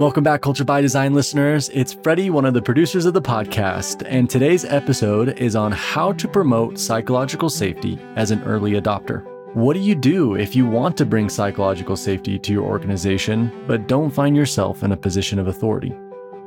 [0.00, 1.68] Welcome back, Culture by Design listeners.
[1.74, 6.14] It's Freddie, one of the producers of the podcast, and today's episode is on how
[6.14, 9.22] to promote psychological safety as an early adopter.
[9.54, 13.88] What do you do if you want to bring psychological safety to your organization, but
[13.88, 15.94] don't find yourself in a position of authority?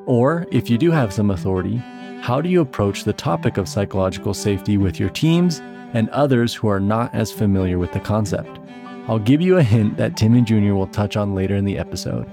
[0.07, 1.77] Or if you do have some authority,
[2.21, 5.59] how do you approach the topic of psychological safety with your teams
[5.93, 8.59] and others who are not as familiar with the concept?
[9.07, 11.77] I'll give you a hint that Tim and Junior will touch on later in the
[11.77, 12.27] episode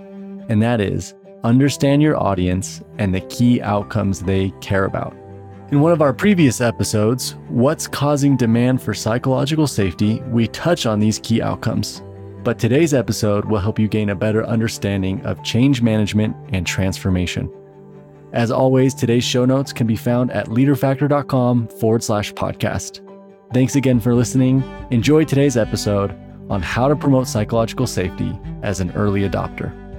[0.50, 1.14] and that is
[1.44, 5.16] understand your audience and the key outcomes they care about.
[5.70, 10.98] In one of our previous episodes, What's Causing Demand for Psychological Safety, we touch on
[10.98, 12.02] these key outcomes.
[12.42, 17.50] But today's episode will help you gain a better understanding of change management and transformation.
[18.32, 23.06] As always, today's show notes can be found at leaderfactor.com forward slash podcast.
[23.54, 24.64] Thanks again for listening.
[24.90, 26.12] Enjoy today's episode
[26.48, 29.89] on how to promote psychological safety as an early adopter.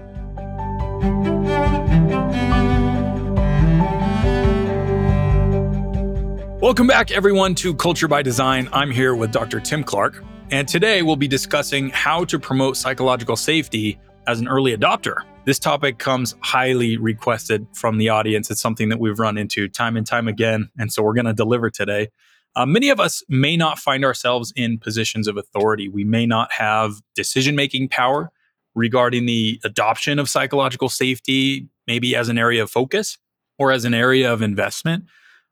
[6.62, 8.70] Welcome back, everyone, to Culture by Design.
[8.72, 9.60] I'm here with Dr.
[9.60, 14.78] Tim Clark, and today we'll be discussing how to promote psychological safety as an early
[14.78, 15.16] adopter.
[15.44, 18.52] This topic comes highly requested from the audience.
[18.52, 21.34] It's something that we've run into time and time again, and so we're going to
[21.34, 22.10] deliver today.
[22.56, 25.90] Uh, many of us may not find ourselves in positions of authority.
[25.90, 28.32] We may not have decision making power
[28.76, 33.18] regarding the adoption of psychological safety, maybe as an area of focus
[33.60, 35.06] or as an area of investment.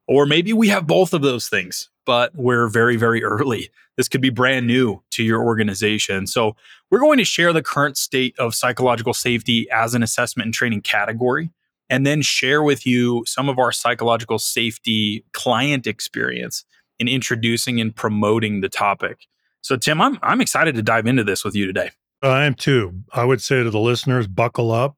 [0.08, 3.70] Or maybe we have both of those things, but we're very, very early.
[3.96, 6.26] This could be brand new to your organization.
[6.26, 6.56] So,
[6.90, 10.82] we're going to share the current state of psychological safety as an assessment and training
[10.82, 11.52] category,
[11.88, 16.66] and then share with you some of our psychological safety client experience
[16.98, 19.28] in introducing and promoting the topic.
[19.62, 21.92] So, Tim, I'm, I'm excited to dive into this with you today.
[22.22, 23.04] Uh, I am too.
[23.14, 24.98] I would say to the listeners, buckle up.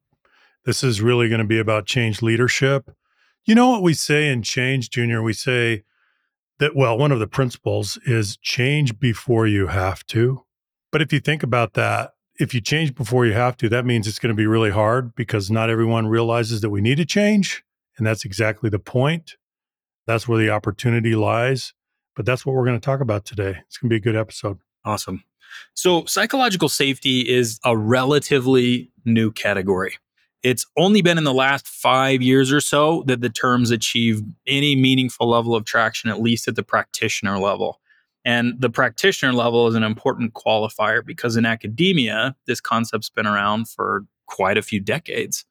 [0.64, 2.90] This is really going to be about change leadership.
[3.44, 5.22] You know what we say in Change Junior?
[5.22, 5.82] We say
[6.58, 10.44] that, well, one of the principles is change before you have to.
[10.92, 14.06] But if you think about that, if you change before you have to, that means
[14.06, 17.64] it's going to be really hard because not everyone realizes that we need to change.
[17.98, 19.36] And that's exactly the point.
[20.06, 21.74] That's where the opportunity lies.
[22.14, 23.56] But that's what we're going to talk about today.
[23.66, 24.58] It's going to be a good episode.
[24.84, 25.24] Awesome.
[25.74, 29.96] So, psychological safety is a relatively new category.
[30.42, 34.74] It's only been in the last five years or so that the terms achieve any
[34.74, 37.80] meaningful level of traction, at least at the practitioner level.
[38.24, 43.68] And the practitioner level is an important qualifier because in academia, this concept's been around
[43.68, 45.44] for quite a few decades.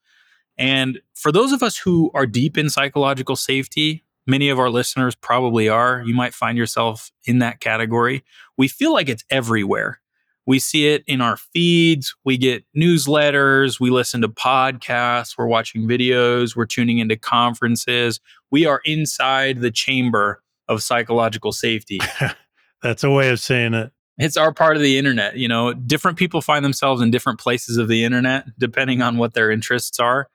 [0.58, 5.16] And for those of us who are deep in psychological safety, many of our listeners
[5.16, 6.04] probably are.
[6.06, 8.24] You might find yourself in that category.
[8.58, 10.00] We feel like it's everywhere.
[10.48, 12.16] We see it in our feeds.
[12.26, 13.80] We get newsletters.
[13.80, 15.38] We listen to podcasts.
[15.38, 16.56] We're watching videos.
[16.56, 18.20] We're tuning into conferences.
[18.50, 22.00] We are inside the chamber of psychological safety.
[22.82, 23.92] That's a way of saying it.
[24.18, 25.38] It's our part of the internet.
[25.38, 29.34] You know, different people find themselves in different places of the internet depending on what
[29.34, 30.28] their interests are.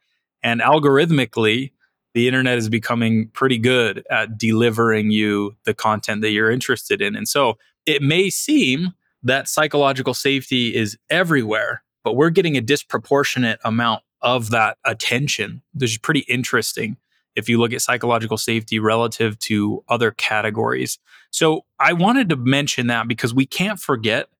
[0.42, 1.72] And algorithmically,
[2.16, 7.14] the internet is becoming pretty good at delivering you the content that you're interested in.
[7.14, 13.60] And so it may seem that psychological safety is everywhere, but we're getting a disproportionate
[13.66, 16.96] amount of that attention, which is pretty interesting
[17.34, 20.98] if you look at psychological safety relative to other categories.
[21.32, 24.30] So I wanted to mention that because we can't forget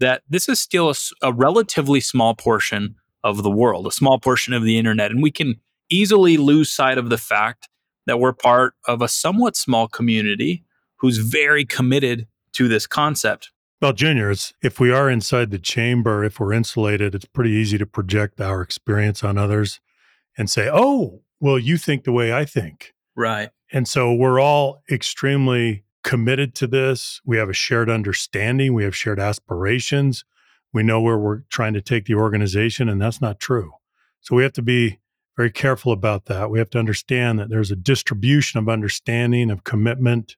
[0.00, 4.54] that this is still a, a relatively small portion of the world, a small portion
[4.54, 5.10] of the internet.
[5.10, 5.60] And we can
[5.90, 7.68] easily lose sight of the fact
[8.06, 10.64] that we're part of a somewhat small community
[10.96, 13.50] who's very committed to this concept.
[13.82, 17.86] Well, juniors, if we are inside the chamber, if we're insulated, it's pretty easy to
[17.86, 19.80] project our experience on others
[20.38, 22.94] and say, oh, well, you think the way I think.
[23.14, 23.50] Right.
[23.72, 27.20] And so we're all extremely committed to this.
[27.26, 30.24] We have a shared understanding, we have shared aspirations.
[30.72, 33.72] We know where we're trying to take the organization, and that's not true.
[34.20, 34.98] So we have to be
[35.36, 36.50] very careful about that.
[36.50, 40.36] We have to understand that there's a distribution of understanding, of commitment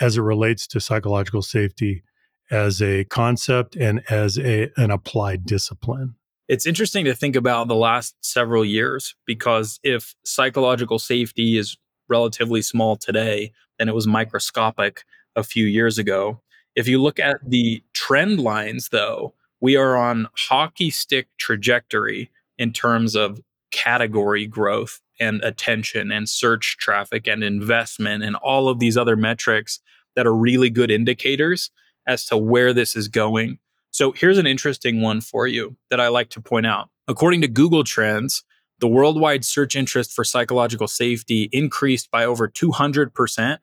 [0.00, 2.02] as it relates to psychological safety
[2.50, 6.14] as a concept and as a, an applied discipline.
[6.48, 11.76] It's interesting to think about the last several years because if psychological safety is
[12.08, 16.40] relatively small today, then it was microscopic a few years ago.
[16.76, 22.72] If you look at the trend lines, though, we are on hockey stick trajectory in
[22.72, 23.40] terms of
[23.76, 29.80] category growth and attention and search traffic and investment and all of these other metrics
[30.14, 31.70] that are really good indicators
[32.06, 33.58] as to where this is going.
[33.90, 36.88] So here's an interesting one for you that I like to point out.
[37.06, 38.44] According to Google Trends,
[38.80, 43.58] the worldwide search interest for psychological safety increased by over 200%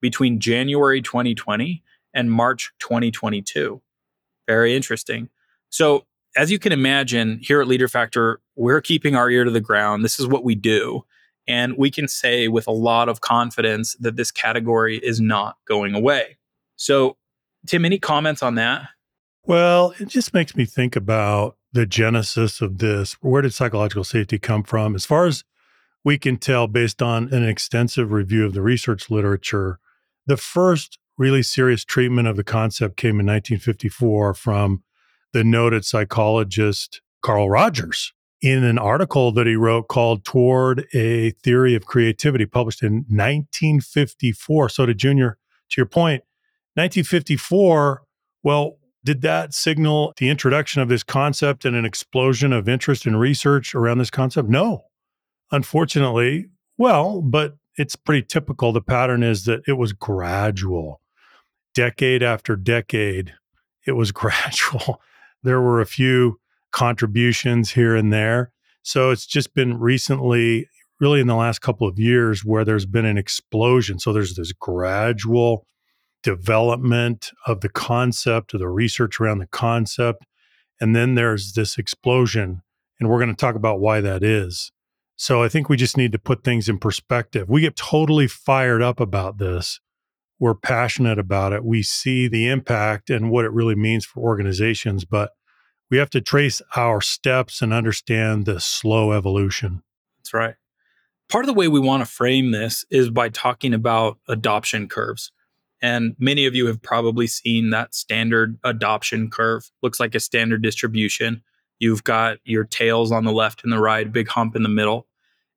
[0.00, 1.82] between January 2020
[2.14, 3.82] and March 2022.
[4.46, 5.28] Very interesting.
[5.68, 6.06] So,
[6.36, 10.04] as you can imagine, here at Leader Factor, we're keeping our ear to the ground.
[10.04, 11.04] This is what we do.
[11.46, 15.94] And we can say with a lot of confidence that this category is not going
[15.94, 16.36] away.
[16.76, 17.16] So,
[17.66, 18.88] Tim, any comments on that?
[19.44, 23.14] Well, it just makes me think about the genesis of this.
[23.20, 24.94] Where did psychological safety come from?
[24.94, 25.44] As far as
[26.04, 29.78] we can tell, based on an extensive review of the research literature,
[30.26, 34.82] the first really serious treatment of the concept came in 1954 from
[35.32, 41.74] the noted psychologist Carl Rogers in an article that he wrote called Toward a Theory
[41.74, 44.68] of Creativity, published in 1954.
[44.68, 45.38] So, to Junior,
[45.70, 46.22] to your point,
[46.74, 48.02] 1954,
[48.42, 53.16] well, did that signal the introduction of this concept and an explosion of interest in
[53.16, 54.48] research around this concept?
[54.48, 54.84] No.
[55.50, 58.72] Unfortunately, well, but it's pretty typical.
[58.72, 61.00] The pattern is that it was gradual.
[61.74, 63.34] Decade after decade,
[63.86, 65.00] it was gradual.
[65.42, 66.40] There were a few
[66.72, 68.52] contributions here and there.
[68.82, 70.68] So it's just been recently,
[71.00, 73.98] really in the last couple of years, where there's been an explosion.
[73.98, 75.66] So there's this gradual
[76.22, 80.24] development of the concept, of the research around the concept.
[80.80, 82.62] And then there's this explosion.
[82.98, 84.72] And we're going to talk about why that is.
[85.16, 87.48] So I think we just need to put things in perspective.
[87.48, 89.80] We get totally fired up about this.
[90.40, 91.64] We're passionate about it.
[91.64, 95.32] We see the impact and what it really means for organizations, but
[95.90, 99.82] we have to trace our steps and understand the slow evolution.
[100.18, 100.54] That's right.
[101.28, 105.32] Part of the way we want to frame this is by talking about adoption curves.
[105.80, 109.70] And many of you have probably seen that standard adoption curve.
[109.82, 111.42] Looks like a standard distribution.
[111.78, 115.06] You've got your tails on the left and the right, big hump in the middle.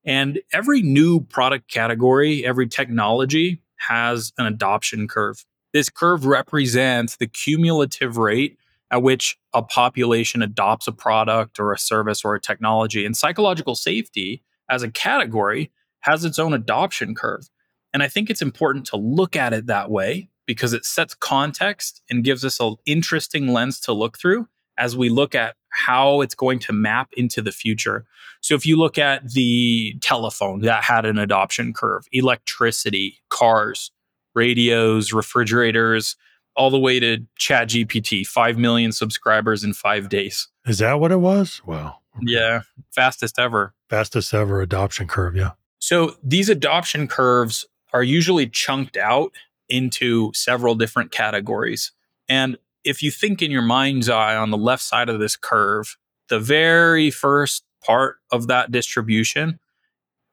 [0.06, 5.46] And every new product category, every technology has an adoption curve.
[5.74, 8.58] This curve represents the cumulative rate
[8.92, 13.06] at which a population adopts a product or a service or a technology.
[13.06, 17.50] And psychological safety as a category has its own adoption curve.
[17.94, 22.02] And I think it's important to look at it that way because it sets context
[22.10, 24.48] and gives us an interesting lens to look through
[24.78, 28.06] as we look at how it's going to map into the future.
[28.42, 33.92] So if you look at the telephone that had an adoption curve, electricity, cars,
[34.34, 36.16] radios, refrigerators,
[36.56, 40.48] all the way to Chat GPT, 5 million subscribers in five days.
[40.66, 41.62] Is that what it was?
[41.66, 42.00] Wow.
[42.22, 42.62] Yeah,
[42.94, 43.74] fastest ever.
[43.90, 45.36] Fastest ever adoption curve.
[45.36, 45.52] Yeah.
[45.80, 49.34] So these adoption curves are usually chunked out
[49.70, 51.92] into several different categories.
[52.28, 55.98] And if you think in your mind's eye on the left side of this curve,
[56.30, 59.60] the very first part of that distribution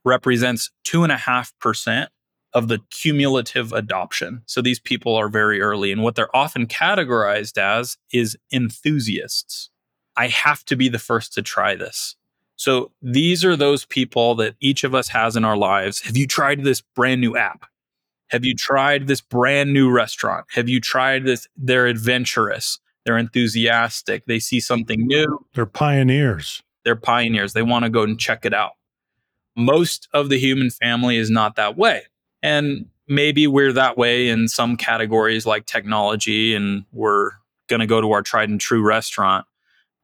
[0.04, 2.10] represents two and a half percent
[2.54, 4.42] of the cumulative adoption.
[4.46, 5.92] So these people are very early.
[5.92, 9.70] And what they're often categorized as is enthusiasts.
[10.16, 12.16] I have to be the first to try this.
[12.56, 16.00] So these are those people that each of us has in our lives.
[16.00, 17.66] Have you tried this brand new app?
[18.30, 20.46] Have you tried this brand new restaurant?
[20.52, 21.46] Have you tried this?
[21.56, 22.78] They're adventurous.
[23.04, 24.26] They're enthusiastic.
[24.26, 25.46] They see something new.
[25.54, 26.62] They're pioneers.
[26.84, 27.54] They're pioneers.
[27.54, 28.72] They want to go and check it out.
[29.56, 32.02] Most of the human family is not that way.
[32.42, 37.30] And maybe we're that way in some categories like technology and we're
[37.68, 39.46] going to go to our tried and true restaurant.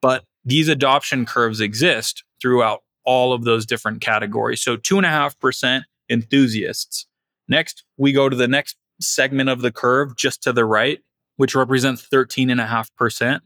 [0.00, 4.62] But these adoption curves exist throughout all of those different categories.
[4.62, 7.07] So 2.5% enthusiasts,
[7.49, 11.01] Next, we go to the next segment of the curve just to the right,
[11.37, 13.41] which represents 13.5%,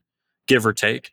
[0.47, 1.12] give or take.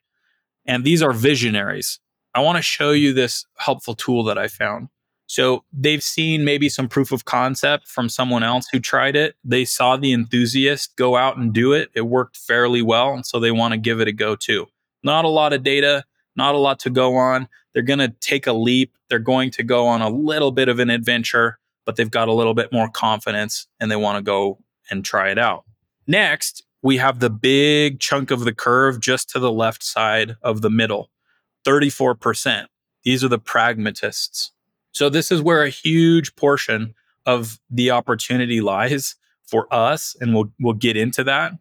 [0.65, 2.00] And these are visionaries.
[2.34, 4.89] I want to show you this helpful tool that I found.
[5.27, 9.36] So they've seen maybe some proof of concept from someone else who tried it.
[9.44, 11.89] They saw the enthusiast go out and do it.
[11.96, 13.13] It worked fairly well.
[13.13, 14.68] And so they want to give it a go too.
[15.04, 16.04] Not a lot of data,
[16.36, 17.48] not a lot to go on.
[17.74, 18.96] They're going to take a leap.
[19.10, 22.34] They're going to go on a little bit of an adventure but they've got a
[22.34, 25.63] little bit more confidence and they want to go and try it out.
[26.08, 30.62] Next, we have the big chunk of the curve just to the left side of
[30.62, 31.10] the middle
[31.65, 32.68] 34%.
[33.04, 34.51] These are the pragmatists.
[34.92, 36.94] So, this is where a huge portion
[37.25, 39.15] of the opportunity lies
[39.46, 41.54] for us, and we'll, we'll get into that.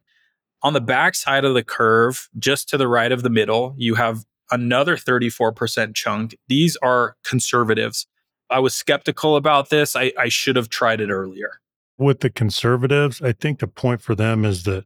[0.63, 3.95] On the back side of the curve, just to the right of the middle, you
[3.97, 6.37] have another 34% chunk.
[6.49, 8.07] These are conservatives.
[8.51, 9.97] I was skeptical about this.
[9.97, 11.61] I, I should have tried it earlier.
[11.97, 14.85] With the conservatives, I think the point for them is that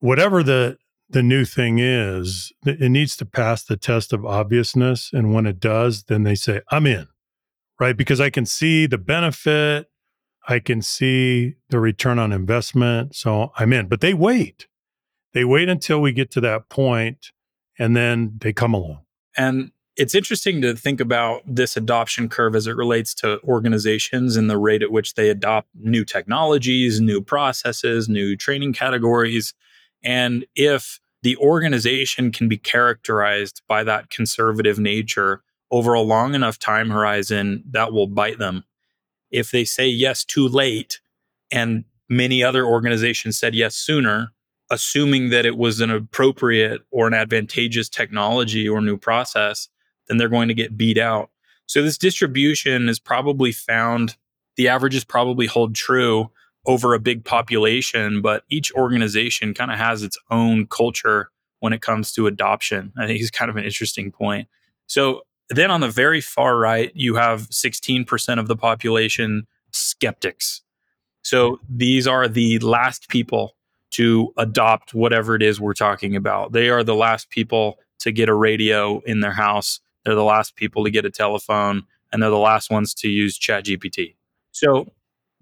[0.00, 0.78] whatever the
[1.08, 5.10] the new thing is it needs to pass the test of obviousness.
[5.12, 7.06] And when it does, then they say, I'm in,
[7.78, 7.96] right?
[7.96, 9.90] Because I can see the benefit,
[10.48, 13.14] I can see the return on investment.
[13.14, 13.86] So I'm in.
[13.88, 14.66] But they wait.
[15.32, 17.30] They wait until we get to that point
[17.78, 19.00] and then they come along.
[19.36, 24.50] And it's interesting to think about this adoption curve as it relates to organizations and
[24.50, 29.54] the rate at which they adopt new technologies, new processes, new training categories.
[30.02, 36.58] And if the organization can be characterized by that conservative nature over a long enough
[36.58, 38.64] time horizon, that will bite them.
[39.30, 41.00] If they say yes too late,
[41.50, 44.32] and many other organizations said yes sooner,
[44.70, 49.68] assuming that it was an appropriate or an advantageous technology or new process,
[50.08, 51.30] then they're going to get beat out.
[51.66, 54.16] So this distribution is probably found,
[54.56, 56.30] the averages probably hold true
[56.66, 61.30] over a big population, but each organization kind of has its own culture
[61.60, 62.92] when it comes to adoption.
[62.98, 64.48] I think it's kind of an interesting point.
[64.86, 70.62] So then on the very far right, you have 16% of the population skeptics.
[71.22, 73.56] So these are the last people
[73.92, 76.52] to adopt whatever it is we're talking about.
[76.52, 80.56] They are the last people to get a radio in their house they're the last
[80.56, 84.14] people to get a telephone, and they're the last ones to use ChatGPT.
[84.52, 84.86] So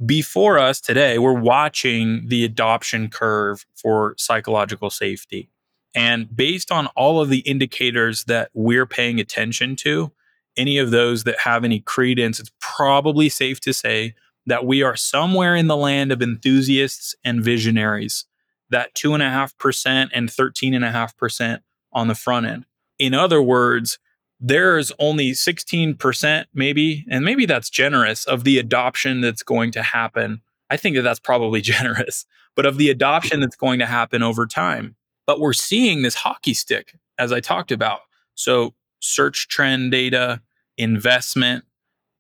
[0.05, 5.51] before us today, we're watching the adoption curve for psychological safety.
[5.95, 10.11] And based on all of the indicators that we're paying attention to,
[10.57, 14.15] any of those that have any credence, it's probably safe to say
[14.47, 18.25] that we are somewhere in the land of enthusiasts and visionaries,
[18.71, 21.61] that 2.5% and 13.5%
[21.93, 22.67] on the front end.
[22.99, 23.99] In other words,
[24.45, 30.43] there's only 16% maybe and maybe that's generous of the adoption that's going to happen.
[30.69, 34.47] I think that that's probably generous but of the adoption that's going to happen over
[34.47, 34.95] time.
[35.27, 38.01] But we're seeing this hockey stick as i talked about.
[38.35, 40.43] So search trend data
[40.77, 41.65] investment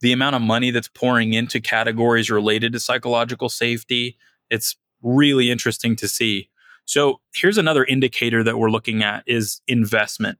[0.01, 4.17] the amount of money that's pouring into categories related to psychological safety
[4.51, 6.51] it's really interesting to see.
[6.85, 10.39] So here's another indicator that we're looking at is investment.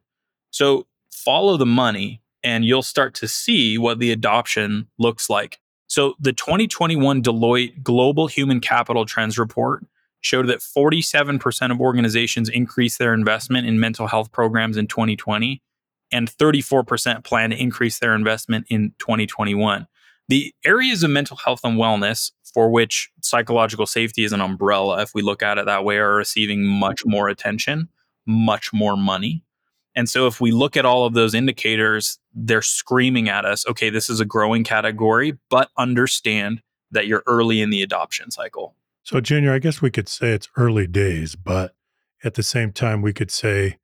[0.51, 5.59] So follow the money and you'll start to see what the adoption looks like.
[5.87, 9.85] So, the 2021 Deloitte Global Human Capital Trends Report
[10.23, 15.61] showed that 47% of organizations increased their investment in mental health programs in 2020,
[16.11, 19.87] and 34% plan to increase their investment in 2021.
[20.29, 25.15] The areas of mental health and wellness for which psychological safety is an umbrella, if
[25.15, 27.89] we look at it that way, are receiving much more attention,
[28.27, 29.45] much more money.
[29.95, 33.91] And so if we look at all of those indicators, they're screaming at us, okay,
[33.91, 38.75] this is a growing category, but understand that you're early in the adoption cycle.
[39.03, 41.75] So, Junior, I guess we could say it's early days, but
[42.23, 43.79] at the same time, we could say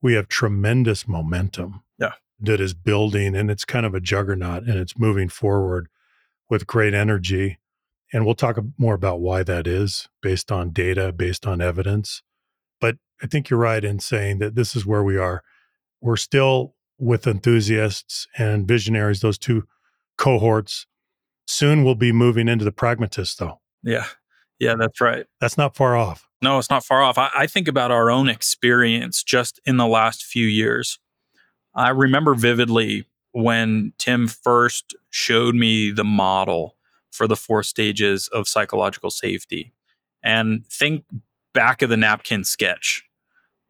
[0.00, 2.12] we have tremendous momentum yeah.
[2.40, 5.88] that is building and it's kind of a juggernaut and it's moving forward
[6.48, 7.58] with great energy.
[8.12, 12.22] And we'll talk more about why that is based on data, based on evidence.
[13.22, 15.42] I think you're right in saying that this is where we are
[16.00, 19.66] we're still with enthusiasts and visionaries, those two
[20.16, 20.86] cohorts.
[21.46, 23.60] Soon we'll be moving into the pragmatists, though.
[23.82, 24.06] Yeah.
[24.58, 25.26] Yeah, that's right.
[25.40, 26.28] That's not far off.
[26.42, 27.18] No, it's not far off.
[27.18, 30.98] I, I, think about our own experience just in the last few years.
[31.74, 36.76] I remember vividly when Tim first showed me the model
[37.10, 39.72] for the four stages of psychological safety.
[40.22, 41.04] And think
[41.54, 43.04] back of the napkin sketch.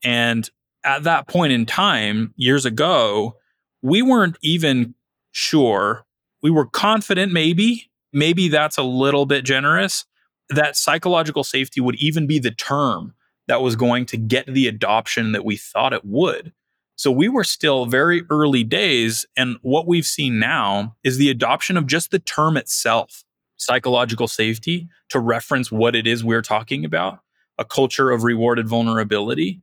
[0.05, 0.49] And
[0.85, 3.37] at that point in time, years ago,
[3.83, 4.95] we weren't even
[5.33, 6.07] sure.
[6.43, 10.05] We were confident, maybe, maybe that's a little bit generous,
[10.49, 13.15] that psychological safety would even be the term
[13.47, 16.53] that was going to get the adoption that we thought it would.
[16.97, 19.25] So we were still very early days.
[19.37, 23.25] And what we've seen now is the adoption of just the term itself,
[23.57, 27.21] psychological safety, to reference what it is we're talking about,
[27.59, 29.63] a culture of rewarded vulnerability.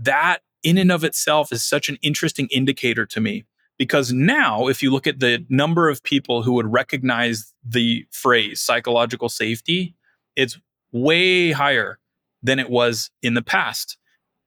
[0.00, 3.44] That in and of itself is such an interesting indicator to me.
[3.78, 8.60] Because now if you look at the number of people who would recognize the phrase
[8.60, 9.94] psychological safety
[10.38, 10.56] it's
[10.92, 11.98] way higher
[12.42, 13.98] than it was in the past.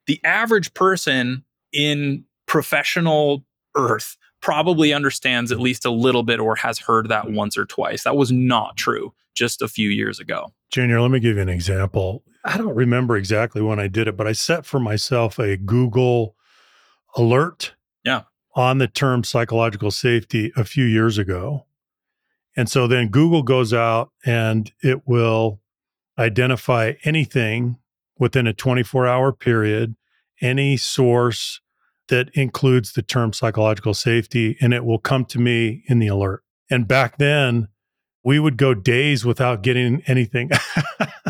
[0.07, 1.43] The average person
[1.73, 7.57] in professional earth probably understands at least a little bit or has heard that once
[7.57, 8.03] or twice.
[8.03, 10.51] That was not true just a few years ago.
[10.71, 14.17] Junior let me give you an example I don't remember exactly when I did it,
[14.17, 16.35] but I set for myself a Google
[17.15, 18.23] alert yeah.
[18.55, 21.65] on the term psychological safety a few years ago.
[22.55, 25.61] And so then Google goes out and it will
[26.17, 27.77] identify anything
[28.17, 29.95] within a 24 hour period
[30.41, 31.61] any source
[32.09, 36.43] that includes the term psychological safety, and it will come to me in the alert.
[36.69, 37.69] And back then,
[38.23, 40.49] we would go days without getting anything.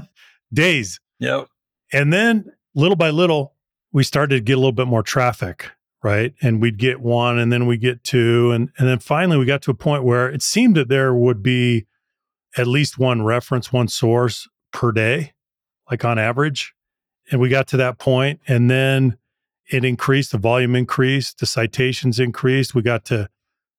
[0.53, 0.99] days.
[1.19, 1.47] Yep.
[1.93, 3.53] And then little by little,
[3.91, 5.69] we started to get a little bit more traffic,
[6.03, 6.33] right?
[6.41, 8.51] And we'd get one and then we get two.
[8.51, 11.43] And, and then finally we got to a point where it seemed that there would
[11.43, 11.85] be
[12.57, 15.33] at least one reference, one source per day,
[15.89, 16.73] like on average.
[17.31, 19.17] And we got to that point, and then
[19.69, 22.75] it increased, the volume increased, the citations increased.
[22.75, 23.29] We got to,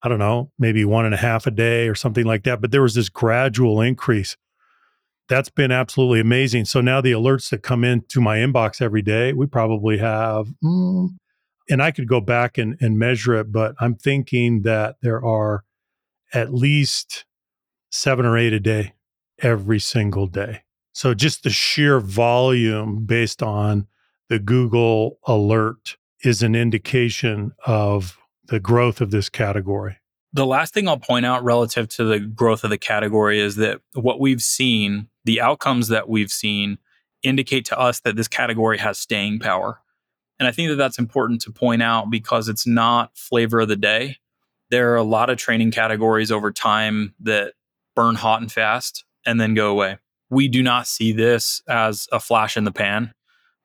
[0.01, 2.61] I don't know, maybe one and a half a day or something like that.
[2.61, 4.37] But there was this gradual increase.
[5.29, 6.65] That's been absolutely amazing.
[6.65, 11.09] So now the alerts that come into my inbox every day, we probably have, mm,
[11.69, 15.63] and I could go back and, and measure it, but I'm thinking that there are
[16.33, 17.25] at least
[17.89, 18.93] seven or eight a day
[19.39, 20.63] every single day.
[20.93, 23.87] So just the sheer volume based on
[24.29, 29.97] the Google alert is an indication of the growth of this category.
[30.33, 33.81] The last thing I'll point out relative to the growth of the category is that
[33.93, 36.77] what we've seen, the outcomes that we've seen,
[37.21, 39.79] indicate to us that this category has staying power.
[40.39, 43.75] And I think that that's important to point out because it's not flavor of the
[43.75, 44.17] day.
[44.71, 47.53] There are a lot of training categories over time that
[47.95, 49.97] burn hot and fast and then go away
[50.33, 53.13] we do not see this as a flash in the pan,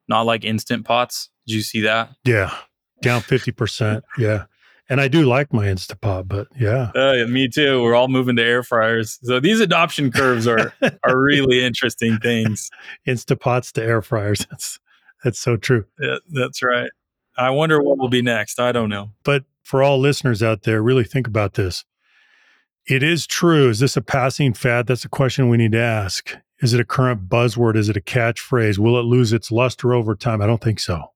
[0.06, 1.30] not like instant pots.
[1.46, 2.10] Did you see that?
[2.24, 2.54] Yeah,
[3.00, 4.04] down fifty percent.
[4.18, 4.44] Yeah,
[4.88, 7.82] and I do like my Instapot, but yeah, uh, me too.
[7.82, 10.72] We're all moving to air fryers, so these adoption curves are
[11.04, 12.70] are really interesting things.
[13.06, 14.46] Instapots to air fryers.
[14.50, 14.78] That's
[15.24, 15.84] that's so true.
[16.00, 16.90] Yeah, that's right.
[17.36, 18.60] I wonder what will be next.
[18.60, 19.10] I don't know.
[19.24, 21.84] But for all listeners out there, really think about this.
[22.86, 23.68] It is true.
[23.68, 24.86] Is this a passing fad?
[24.86, 26.36] That's a question we need to ask.
[26.60, 27.76] Is it a current buzzword?
[27.76, 28.78] Is it a catchphrase?
[28.78, 30.40] Will it lose its luster over time?
[30.40, 31.12] I don't think so.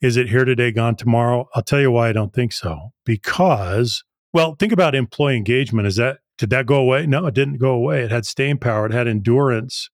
[0.00, 1.48] Is it here today, gone tomorrow?
[1.54, 2.92] I'll tell you why I don't think so.
[3.04, 5.86] Because, well, think about employee engagement.
[5.86, 7.06] Is that did that go away?
[7.06, 8.02] No, it didn't go away.
[8.02, 9.88] It had staying power, it had endurance.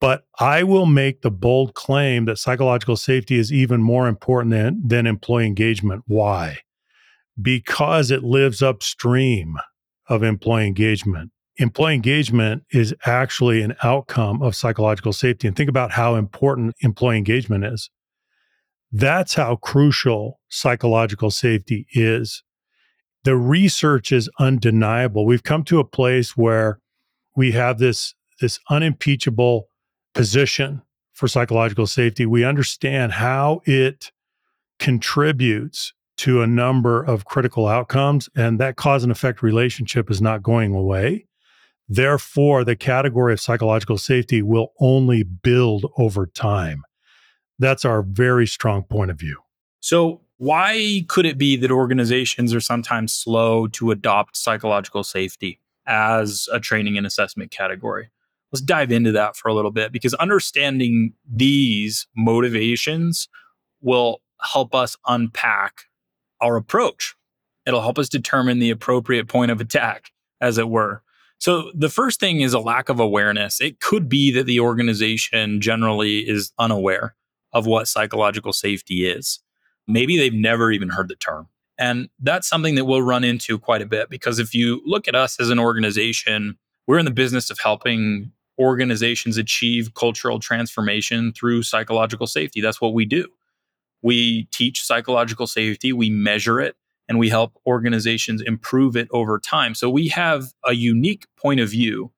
[0.00, 4.82] But I will make the bold claim that psychological safety is even more important than,
[4.84, 6.02] than employee engagement.
[6.06, 6.58] Why?
[7.40, 9.56] Because it lives upstream
[10.08, 15.46] of employee engagement employee engagement is actually an outcome of psychological safety.
[15.46, 17.90] And think about how important employee engagement is.
[18.92, 22.42] That's how crucial psychological safety is.
[23.24, 25.24] The research is undeniable.
[25.24, 26.78] We've come to a place where
[27.34, 29.68] we have this, this unimpeachable
[30.14, 30.82] position
[31.14, 32.26] for psychological safety.
[32.26, 34.12] We understand how it
[34.78, 40.42] contributes to a number of critical outcomes, and that cause and effect relationship is not
[40.42, 41.26] going away.
[41.88, 46.82] Therefore, the category of psychological safety will only build over time.
[47.58, 49.38] That's our very strong point of view.
[49.80, 56.48] So, why could it be that organizations are sometimes slow to adopt psychological safety as
[56.52, 58.10] a training and assessment category?
[58.50, 63.28] Let's dive into that for a little bit because understanding these motivations
[63.80, 65.82] will help us unpack
[66.40, 67.14] our approach.
[67.64, 70.10] It'll help us determine the appropriate point of attack,
[70.40, 71.02] as it were.
[71.38, 73.60] So the first thing is a lack of awareness.
[73.60, 77.14] It could be that the organization generally is unaware
[77.52, 79.40] of what psychological safety is.
[79.86, 81.48] Maybe they've never even heard the term.
[81.78, 85.14] And that's something that we'll run into quite a bit because if you look at
[85.14, 91.62] us as an organization, we're in the business of helping organizations achieve cultural transformation through
[91.62, 92.60] psychological safety.
[92.60, 93.26] That's what we do.
[94.02, 96.76] We teach psychological safety, we measure it,
[97.08, 99.74] and we help organizations improve it over time.
[99.74, 102.12] So we have a unique point of view.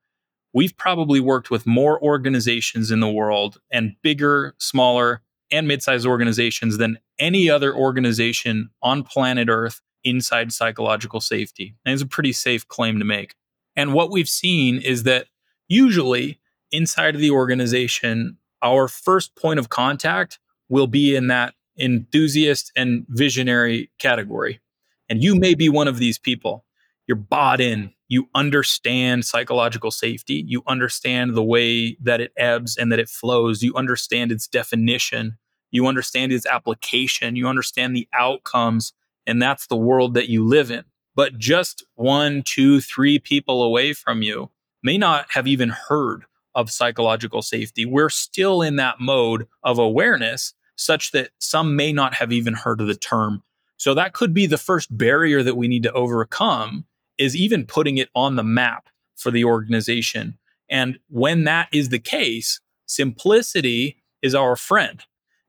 [0.53, 6.07] We've probably worked with more organizations in the world and bigger, smaller, and mid sized
[6.07, 11.75] organizations than any other organization on planet Earth inside psychological safety.
[11.85, 13.35] And it's a pretty safe claim to make.
[13.77, 15.27] And what we've seen is that
[15.69, 22.73] usually inside of the organization, our first point of contact will be in that enthusiast
[22.77, 24.61] and visionary category.
[25.09, 26.64] And you may be one of these people.
[27.07, 27.93] You're bought in.
[28.09, 30.45] You understand psychological safety.
[30.47, 33.63] You understand the way that it ebbs and that it flows.
[33.63, 35.37] You understand its definition.
[35.71, 37.37] You understand its application.
[37.37, 38.93] You understand the outcomes.
[39.27, 40.85] And that's the world that you live in.
[41.15, 44.51] But just one, two, three people away from you
[44.83, 47.85] may not have even heard of psychological safety.
[47.85, 52.81] We're still in that mode of awareness, such that some may not have even heard
[52.81, 53.43] of the term
[53.77, 56.85] so that could be the first barrier that we need to overcome
[57.19, 60.39] is even putting it on the map for the organization.
[60.69, 65.03] And when that is the case, simplicity is our friend.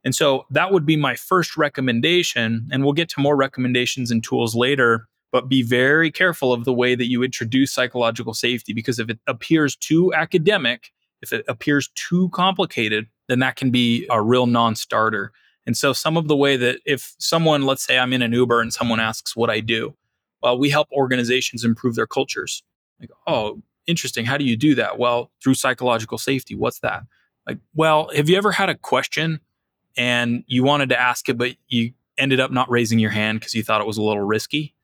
[0.04, 2.68] And so that would be my first recommendation.
[2.72, 6.74] And we'll get to more recommendations and tools later, but be very careful of the
[6.74, 11.90] way that you introduce psychological safety because if it appears too academic, if it appears
[11.96, 15.32] too complicated, then that can be a real non starter.
[15.66, 18.62] And so, some of the way that if someone, let's say I'm in an Uber
[18.62, 19.96] and someone asks what I do,
[20.46, 22.62] well, we help organizations improve their cultures.
[23.00, 24.26] Like, oh, interesting.
[24.26, 25.00] How do you do that?
[25.00, 26.54] Well, through psychological safety.
[26.54, 27.02] What's that?
[27.48, 29.40] Like, well, have you ever had a question
[29.98, 33.56] and you wanted to ask it, but you ended up not raising your hand because
[33.56, 34.76] you thought it was a little risky?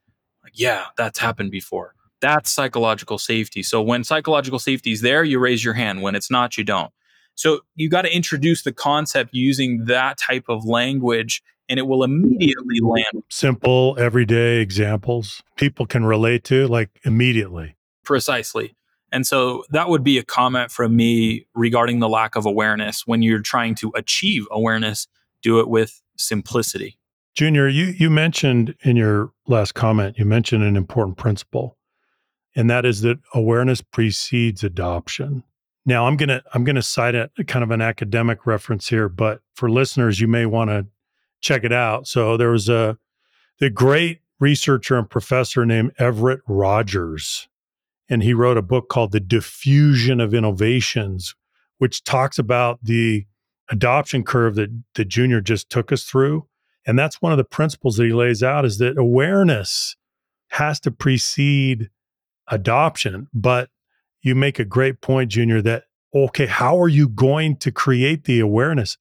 [0.43, 1.93] Like, yeah, that's happened before.
[2.21, 3.61] That's psychological safety.
[3.61, 6.01] So when psychological safety is there, you raise your hand.
[6.01, 6.91] When it's not, you don't.
[7.35, 12.03] So you got to introduce the concept using that type of language and it will
[12.03, 13.23] immediately land.
[13.29, 17.77] Simple, everyday examples people can relate to, like immediately.
[18.03, 18.75] Precisely.
[19.13, 23.07] And so that would be a comment from me regarding the lack of awareness.
[23.07, 25.07] When you're trying to achieve awareness,
[25.41, 26.97] do it with simplicity.
[27.35, 31.77] Junior, you, you mentioned in your last comment, you mentioned an important principle,
[32.53, 35.43] and that is that awareness precedes adoption.
[35.85, 39.69] Now, I'm gonna I'm gonna cite a kind of an academic reference here, but for
[39.69, 40.85] listeners, you may want to
[41.41, 42.07] check it out.
[42.07, 42.97] So there was a
[43.59, 47.47] the great researcher and professor named Everett Rogers,
[48.09, 51.35] and he wrote a book called The Diffusion of Innovations,
[51.77, 53.25] which talks about the
[53.69, 56.47] adoption curve that the Junior just took us through.
[56.85, 59.95] And that's one of the principles that he lays out is that awareness
[60.49, 61.89] has to precede
[62.47, 63.69] adoption, but
[64.21, 68.39] you make a great point, Junior, that, okay, how are you going to create the
[68.39, 68.97] awareness?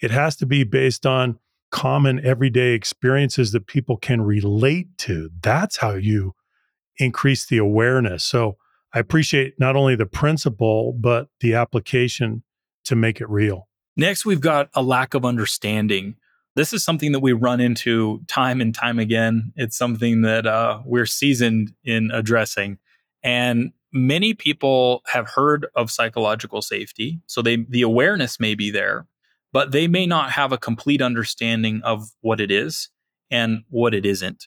[0.00, 1.38] It has to be based on
[1.70, 5.30] common everyday experiences that people can relate to.
[5.42, 6.34] That's how you
[6.98, 8.24] increase the awareness.
[8.24, 8.56] So
[8.92, 12.42] I appreciate not only the principle, but the application
[12.84, 13.68] to make it real.
[13.96, 16.16] Next, we've got a lack of understanding.
[16.56, 19.52] This is something that we run into time and time again.
[19.56, 22.78] It's something that uh, we're seasoned in addressing.
[23.22, 29.06] And many people have heard of psychological safety so they the awareness may be there
[29.52, 32.88] but they may not have a complete understanding of what it is
[33.30, 34.46] and what it isn't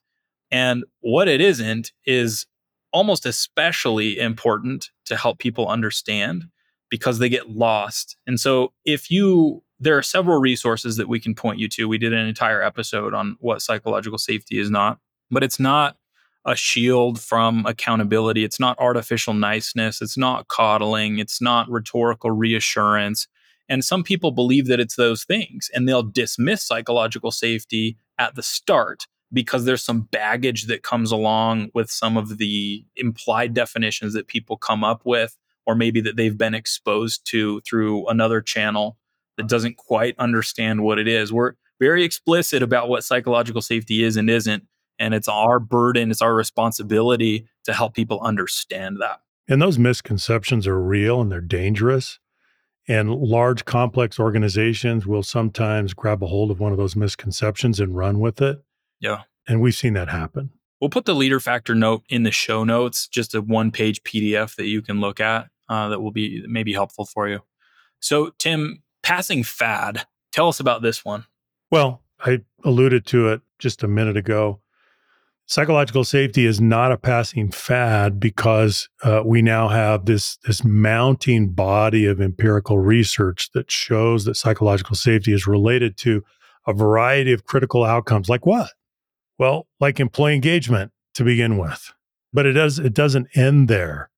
[0.52, 2.46] and what it isn't is
[2.92, 6.46] almost especially important to help people understand
[6.90, 11.36] because they get lost and so if you there are several resources that we can
[11.36, 15.00] point you to we did an entire episode on what psychological safety is not
[15.32, 15.98] but it's not
[16.46, 18.44] a shield from accountability.
[18.44, 20.02] It's not artificial niceness.
[20.02, 21.20] It's not coddling.
[21.20, 23.28] It's not rhetorical reassurance.
[23.70, 28.44] And some people believe that it's those things and they'll dismiss psychological safety at the
[28.44, 34.28] start because there's some baggage that comes along with some of the implied definitions that
[34.28, 38.98] people come up with, or maybe that they've been exposed to through another channel
[39.38, 41.34] that doesn't quite understand what it is.
[41.34, 44.68] We're very explicit about what psychological safety is and isn't
[45.00, 49.22] and it's our burden, it's our responsibility to help people understand that.
[49.48, 52.20] And those misconceptions are real and they're dangerous.
[52.88, 57.96] And large, complex organizations will sometimes grab a hold of one of those misconceptions and
[57.96, 58.62] run with it.
[59.00, 59.22] Yeah.
[59.48, 60.52] And we've seen that happen.
[60.82, 64.56] We'll put the leader factor note in the show notes, just a one page PDF
[64.56, 67.40] that you can look at uh, that will be maybe helpful for you.
[68.02, 71.26] So, Tim, passing fad, tell us about this one.
[71.72, 74.60] Well, I alluded to it just a minute ago
[75.46, 81.50] psychological safety is not a passing fad because uh, we now have this this mounting
[81.52, 86.24] body of empirical research that shows that psychological safety is related to
[86.66, 88.30] a variety of critical outcomes.
[88.30, 88.72] Like what?
[89.38, 91.94] Well like employee engagement to begin with.
[92.32, 94.10] But it does it doesn't end there.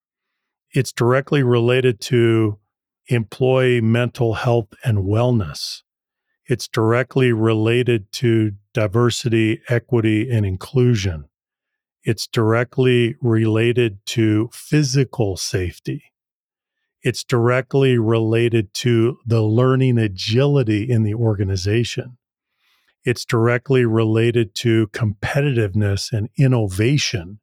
[0.72, 2.60] It's directly related to
[3.08, 5.82] employee mental health and wellness.
[6.48, 11.26] It's directly related to diversity, equity, and inclusion.
[12.04, 16.12] It's directly related to physical safety.
[17.02, 22.18] It's directly related to the learning agility in the organization.
[23.06, 27.40] It's directly related to competitiveness and innovation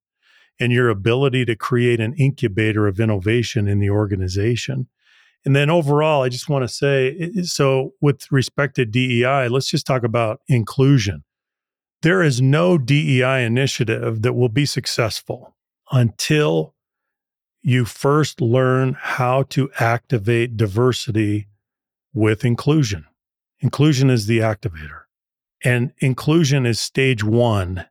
[0.61, 4.88] and your ability to create an incubator of innovation in the organization.
[5.44, 9.87] And then overall, I just want to say so, with respect to DEI, let's just
[9.87, 11.24] talk about inclusion.
[12.02, 15.57] There is no DEI initiative that will be successful
[15.90, 16.74] until
[17.62, 21.48] you first learn how to activate diversity
[22.12, 23.07] with inclusion.
[23.61, 25.02] Inclusion is the activator,
[25.64, 27.87] and inclusion is stage one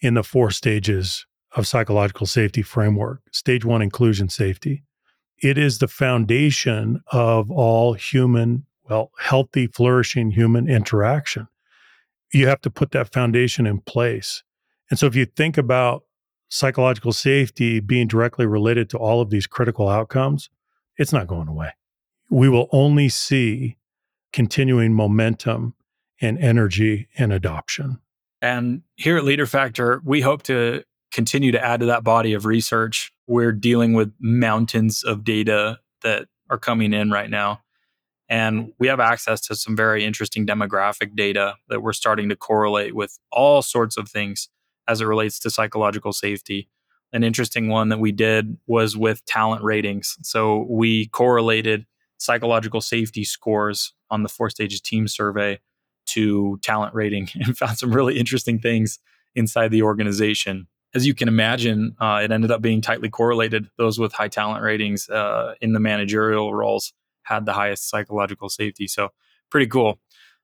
[0.00, 3.22] in the four stages of psychological safety framework.
[3.32, 4.84] Stage one, inclusion safety.
[5.42, 11.48] It is the foundation of all human Well, healthy, flourishing human interaction.
[12.32, 14.42] You have to put that foundation in place.
[14.90, 16.04] And so if you think about
[16.50, 20.50] psychological safety being directly related to all of these critical outcomes,
[20.98, 21.70] it's not going away.
[22.28, 23.78] We will only see
[24.32, 25.74] continuing momentum
[26.20, 28.00] and energy and adoption.
[28.42, 32.44] And here at Leader Factor, we hope to continue to add to that body of
[32.44, 33.13] research.
[33.26, 37.62] We're dealing with mountains of data that are coming in right now.
[38.28, 42.94] And we have access to some very interesting demographic data that we're starting to correlate
[42.94, 44.48] with all sorts of things
[44.88, 46.68] as it relates to psychological safety.
[47.12, 50.16] An interesting one that we did was with talent ratings.
[50.22, 51.86] So we correlated
[52.18, 55.60] psychological safety scores on the four stages team survey
[56.06, 58.98] to talent rating and found some really interesting things
[59.34, 60.66] inside the organization.
[60.94, 63.68] As you can imagine, uh, it ended up being tightly correlated.
[63.78, 66.92] Those with high talent ratings uh, in the managerial roles
[67.24, 68.86] had the highest psychological safety.
[68.86, 69.08] So,
[69.50, 69.98] pretty cool.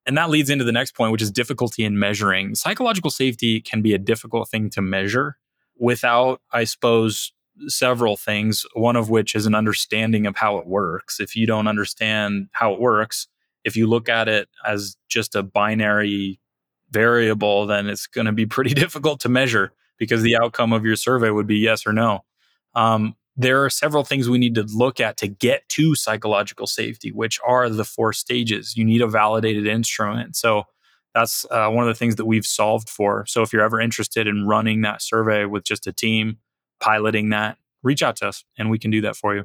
[0.07, 2.55] And that leads into the next point, which is difficulty in measuring.
[2.55, 5.37] Psychological safety can be a difficult thing to measure
[5.79, 7.33] without, I suppose,
[7.67, 11.21] several things, one of which is an understanding of how it works.
[11.21, 13.29] If you don't understand how it works,
[13.65, 16.41] if you look at it as just a binary
[16.91, 20.97] variable, then it's going to be pretty difficult to measure because the outcome of your
[20.97, 22.25] survey would be yes or no.
[22.75, 27.13] Um, there are several things we need to look at to get to psychological safety,
[27.13, 28.77] which are the four stages.
[28.77, 30.35] You need a validated instrument.
[30.35, 30.65] So
[31.15, 33.25] that's uh, one of the things that we've solved for.
[33.27, 36.39] So if you're ever interested in running that survey with just a team,
[36.81, 39.45] piloting that, reach out to us and we can do that for you.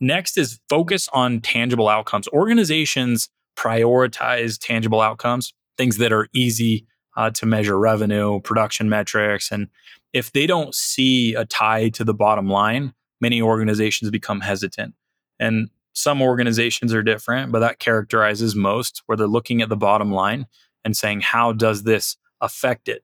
[0.00, 2.28] Next is focus on tangible outcomes.
[2.28, 6.86] Organizations prioritize tangible outcomes, things that are easy
[7.18, 9.50] uh, to measure revenue, production metrics.
[9.50, 9.66] And
[10.12, 14.94] if they don't see a tie to the bottom line, many organizations become hesitant.
[15.40, 20.12] And some organizations are different, but that characterizes most where they're looking at the bottom
[20.12, 20.46] line
[20.84, 23.02] and saying, how does this affect it?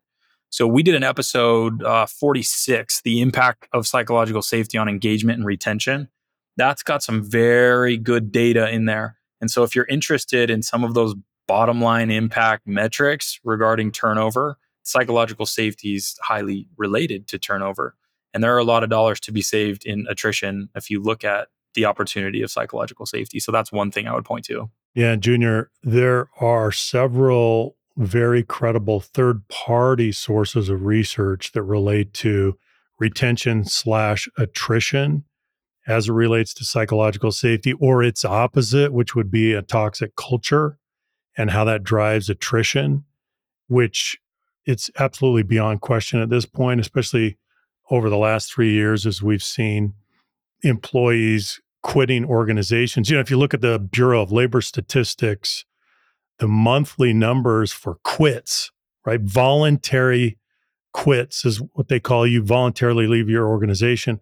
[0.49, 5.47] So we did an episode uh, 46, the impact of psychological safety on engagement and
[5.47, 6.09] retention.
[6.57, 9.17] That's got some very good data in there.
[9.41, 11.17] And so if you're interested in some of those
[11.47, 17.95] bottom line impact metrics regarding turnover, psychological safety is highly related to turnover.
[18.33, 21.25] And there are a lot of dollars to be saved in attrition if you look
[21.25, 23.41] at the opportunity of psychological safety.
[23.41, 24.71] So that's one thing I would point to.
[24.95, 32.59] Yeah, Junior, there are several very credible third party sources of research that relate to
[32.99, 35.25] retention slash attrition
[35.87, 40.79] as it relates to psychological safety or its opposite, which would be a toxic culture
[41.37, 43.05] and how that drives attrition,
[43.69, 44.19] which
[44.67, 47.37] it's absolutely beyond question at this point, especially
[47.91, 49.95] over the last three years as we've seen
[50.63, 53.11] employees quitting organizations.
[53.11, 55.65] You know, if you look at the Bureau of Labor Statistics,
[56.39, 58.71] the monthly numbers for quits,
[59.05, 59.21] right?
[59.21, 60.39] Voluntary
[60.93, 64.21] quits is what they call you voluntarily leave your organization.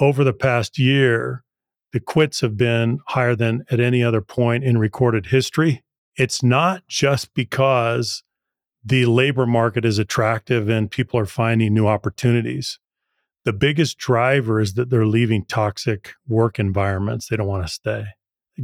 [0.00, 1.44] Over the past year,
[1.92, 5.82] the quits have been higher than at any other point in recorded history.
[6.18, 8.24] It's not just because
[8.84, 12.80] the labor market is attractive and people are finding new opportunities.
[13.44, 17.28] The biggest driver is that they're leaving toxic work environments.
[17.28, 18.06] They don't want to stay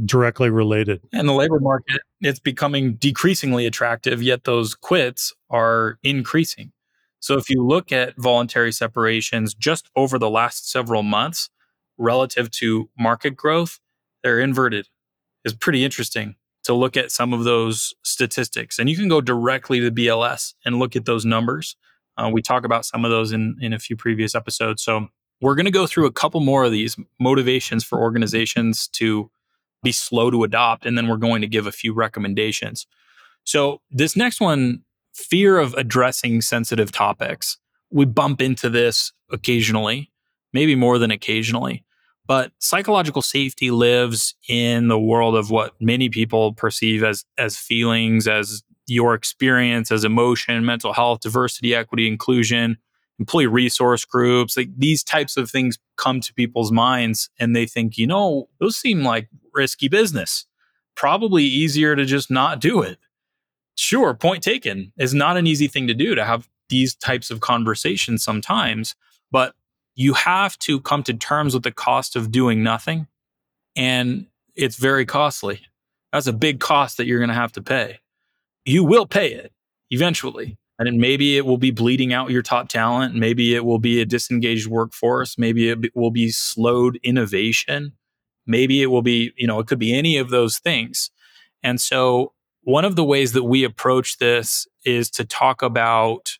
[0.03, 1.01] directly related.
[1.13, 6.73] And the labor market, it's becoming decreasingly attractive, yet those quits are increasing.
[7.21, 11.49] So if you look at voluntary separations just over the last several months
[11.97, 13.79] relative to market growth,
[14.21, 14.89] they're inverted.
[15.45, 16.35] It's pretty interesting
[16.65, 18.79] to look at some of those statistics.
[18.79, 21.75] And you can go directly to BLS and look at those numbers.
[22.17, 24.83] Uh, we talk about some of those in, in a few previous episodes.
[24.83, 25.07] So
[25.41, 29.29] we're going to go through a couple more of these motivations for organizations to
[29.83, 30.85] be slow to adopt.
[30.85, 32.87] And then we're going to give a few recommendations.
[33.43, 34.81] So, this next one
[35.13, 37.57] fear of addressing sensitive topics.
[37.91, 40.11] We bump into this occasionally,
[40.51, 41.85] maybe more than occasionally.
[42.27, 48.27] But psychological safety lives in the world of what many people perceive as, as feelings,
[48.27, 52.77] as your experience, as emotion, mental health, diversity, equity, inclusion,
[53.19, 54.57] employee resource groups.
[54.57, 58.77] Like these types of things come to people's minds and they think, you know, those
[58.77, 60.45] seem like risky business.
[60.95, 62.97] Probably easier to just not do it.
[63.75, 67.41] Sure, point taken is not an easy thing to do to have these types of
[67.41, 68.95] conversations sometimes,
[69.31, 69.53] but
[69.95, 73.07] you have to come to terms with the cost of doing nothing.
[73.75, 75.61] And it's very costly.
[76.11, 77.99] That's a big cost that you're going to have to pay.
[78.65, 79.51] You will pay it
[79.89, 80.57] eventually.
[80.77, 83.15] And maybe it will be bleeding out your top talent.
[83.15, 85.37] Maybe it will be a disengaged workforce.
[85.37, 87.93] Maybe it will be slowed innovation.
[88.45, 91.11] Maybe it will be, you know, it could be any of those things.
[91.63, 96.37] And so, one of the ways that we approach this is to talk about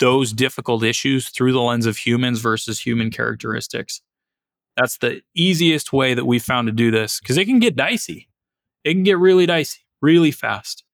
[0.00, 4.02] those difficult issues through the lens of humans versus human characteristics.
[4.76, 8.28] That's the easiest way that we found to do this because it can get dicey.
[8.82, 10.84] It can get really dicey really fast.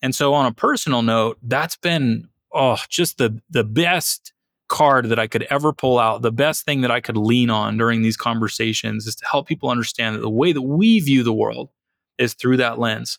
[0.00, 4.32] And so on a personal note, that's been oh, just the the best
[4.68, 7.76] card that I could ever pull out, the best thing that I could lean on
[7.76, 11.32] during these conversations is to help people understand that the way that we view the
[11.32, 11.68] world
[12.18, 13.18] is through that lens.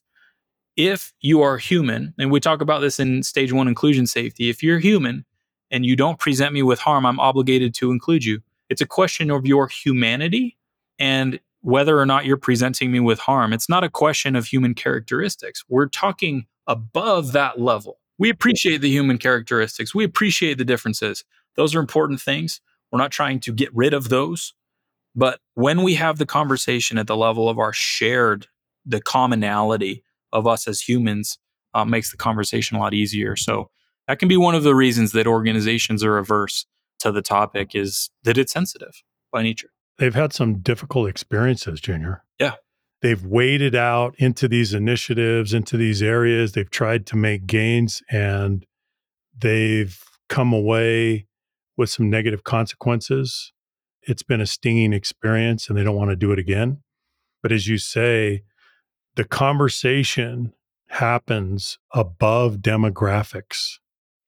[0.76, 4.64] If you are human, and we talk about this in stage one inclusion safety, if
[4.64, 5.26] you're human
[5.70, 8.42] and you don't present me with harm, I'm obligated to include you.
[8.70, 10.58] It's a question of your humanity
[10.98, 13.54] and whether or not you're presenting me with harm.
[13.54, 15.64] It's not a question of human characteristics.
[15.70, 18.00] We're talking above that level.
[18.18, 21.24] We appreciate the human characteristics, we appreciate the differences.
[21.56, 22.62] Those are important things.
[22.92, 24.54] We're not trying to get rid of those.
[25.16, 28.48] But when we have the conversation at the level of our shared,
[28.86, 31.38] the commonality of us as humans,
[31.74, 33.36] uh, makes the conversation a lot easier.
[33.38, 33.70] So
[34.08, 36.66] that can be one of the reasons that organizations are averse
[37.00, 39.70] to the topic is that it's sensitive by nature.
[39.98, 42.24] They've had some difficult experiences, Junior.
[42.40, 42.56] Yeah.
[43.02, 46.54] They've waded out into these initiatives, into these areas.
[46.54, 48.66] They've tried to make gains and
[49.38, 51.28] they've come away
[51.78, 53.52] with some negative consequences.
[54.04, 56.82] It's been a stinging experience and they don't want to do it again.
[57.42, 58.44] But as you say,
[59.16, 60.54] the conversation
[60.88, 63.80] happens above demographics.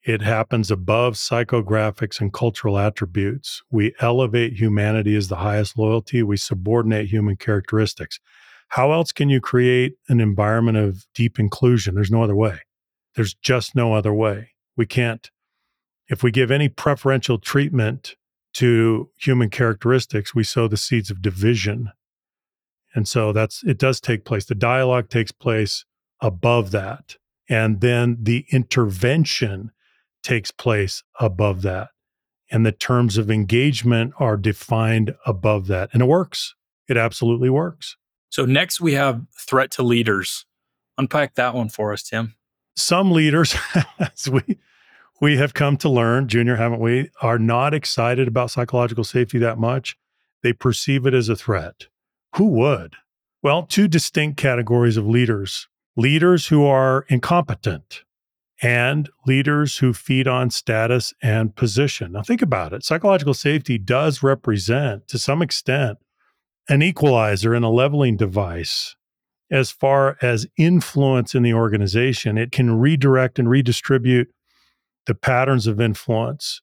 [0.04, 3.64] It happens above psychographics and cultural attributes.
[3.72, 6.22] We elevate humanity as the highest loyalty.
[6.22, 8.20] We subordinate human characteristics.
[8.70, 11.96] How else can you create an environment of deep inclusion?
[11.96, 12.60] There's no other way.
[13.16, 14.52] There's just no other way.
[14.78, 15.32] We can't,
[16.08, 18.16] if we give any preferential treatment
[18.56, 21.92] to human characteristics, we sow the seeds of division.
[22.96, 24.46] And so that's, it does take place.
[24.46, 25.86] The dialogue takes place
[26.22, 27.18] above that.
[27.50, 29.72] And then the intervention
[30.24, 31.90] takes place above that.
[32.50, 35.90] And the terms of engagement are defined above that.
[35.94, 36.56] And it works.
[36.88, 37.98] It absolutely works.
[38.30, 40.46] So, next we have threat to leaders.
[40.98, 42.36] Unpack that one for us, Tim.
[42.76, 43.56] Some leaders,
[44.00, 44.60] as we,
[45.22, 49.58] we have come to learn, Junior, haven't we, are not excited about psychological safety that
[49.58, 49.98] much.
[50.44, 51.88] They perceive it as a threat.
[52.36, 52.96] Who would?
[53.42, 55.68] Well, two distinct categories of leaders
[55.98, 58.04] leaders who are incompetent
[58.62, 62.12] and leaders who feed on status and position.
[62.12, 62.84] Now, think about it.
[62.84, 65.98] Psychological safety does represent, to some extent,
[66.68, 68.98] an equalizer and a leveling device
[69.50, 72.38] as far as influence in the organization.
[72.38, 74.28] It can redirect and redistribute
[75.06, 76.62] the patterns of influence,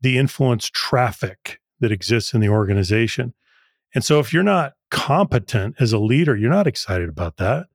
[0.00, 3.32] the influence traffic that exists in the organization.
[3.94, 7.66] And so, if you're not competent as a leader, you're not excited about that.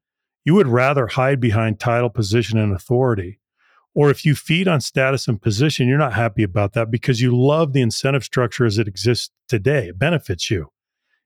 [0.46, 3.40] You would rather hide behind title, position, and authority
[3.96, 7.36] or if you feed on status and position, you're not happy about that because you
[7.36, 9.90] love the incentive structure as it exists today.
[9.90, 10.72] It benefits you,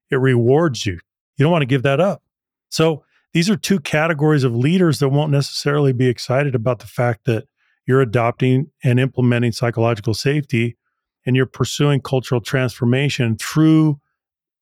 [0.09, 0.99] it rewards you.
[1.37, 2.23] You don't want to give that up.
[2.69, 3.03] So
[3.33, 7.45] these are two categories of leaders that won't necessarily be excited about the fact that
[7.85, 10.77] you're adopting and implementing psychological safety
[11.25, 13.99] and you're pursuing cultural transformation through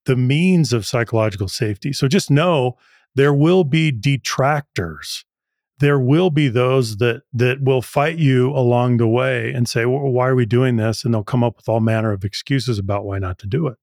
[0.06, 1.92] the means of psychological safety.
[1.92, 2.76] So just know
[3.14, 5.24] there will be detractors
[5.82, 10.00] there will be those that that will fight you along the way and say, well,
[10.02, 13.04] "Why are we doing this?" And they'll come up with all manner of excuses about
[13.04, 13.76] why not to do it.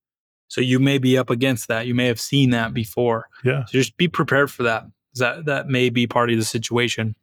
[0.48, 1.88] So you may be up against that.
[1.88, 3.28] You may have seen that before.
[3.44, 3.66] Yeah.
[3.66, 4.86] So just be prepared for that.
[5.16, 7.16] That that may be part of the situation.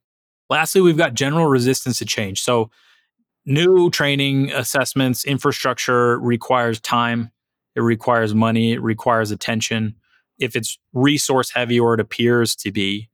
[0.50, 2.42] Lastly, we've got general resistance to change.
[2.42, 2.70] So
[3.46, 7.30] new training assessments infrastructure requires time
[7.76, 9.94] it requires money it requires attention
[10.38, 13.08] if it's resource heavy or it appears to be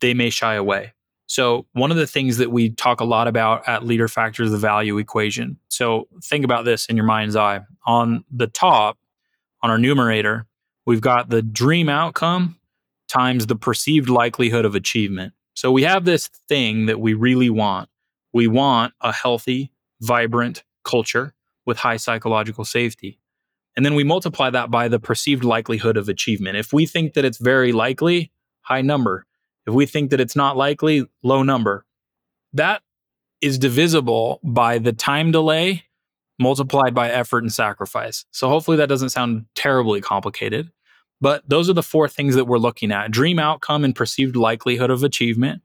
[0.00, 0.92] they may shy away
[1.32, 4.50] so, one of the things that we talk a lot about at Leader Factor is
[4.50, 5.56] the value equation.
[5.68, 7.60] So, think about this in your mind's eye.
[7.86, 8.98] On the top,
[9.62, 10.46] on our numerator,
[10.84, 12.58] we've got the dream outcome
[13.08, 15.32] times the perceived likelihood of achievement.
[15.54, 17.88] So, we have this thing that we really want.
[18.34, 21.32] We want a healthy, vibrant culture
[21.64, 23.20] with high psychological safety.
[23.76, 26.56] And then we multiply that by the perceived likelihood of achievement.
[26.56, 29.26] If we think that it's very likely, high number.
[29.66, 31.86] If we think that it's not likely, low number.
[32.52, 32.82] That
[33.40, 35.84] is divisible by the time delay
[36.38, 38.24] multiplied by effort and sacrifice.
[38.30, 40.70] So hopefully that doesn't sound terribly complicated.
[41.20, 44.90] But those are the four things that we're looking at dream outcome and perceived likelihood
[44.90, 45.62] of achievement.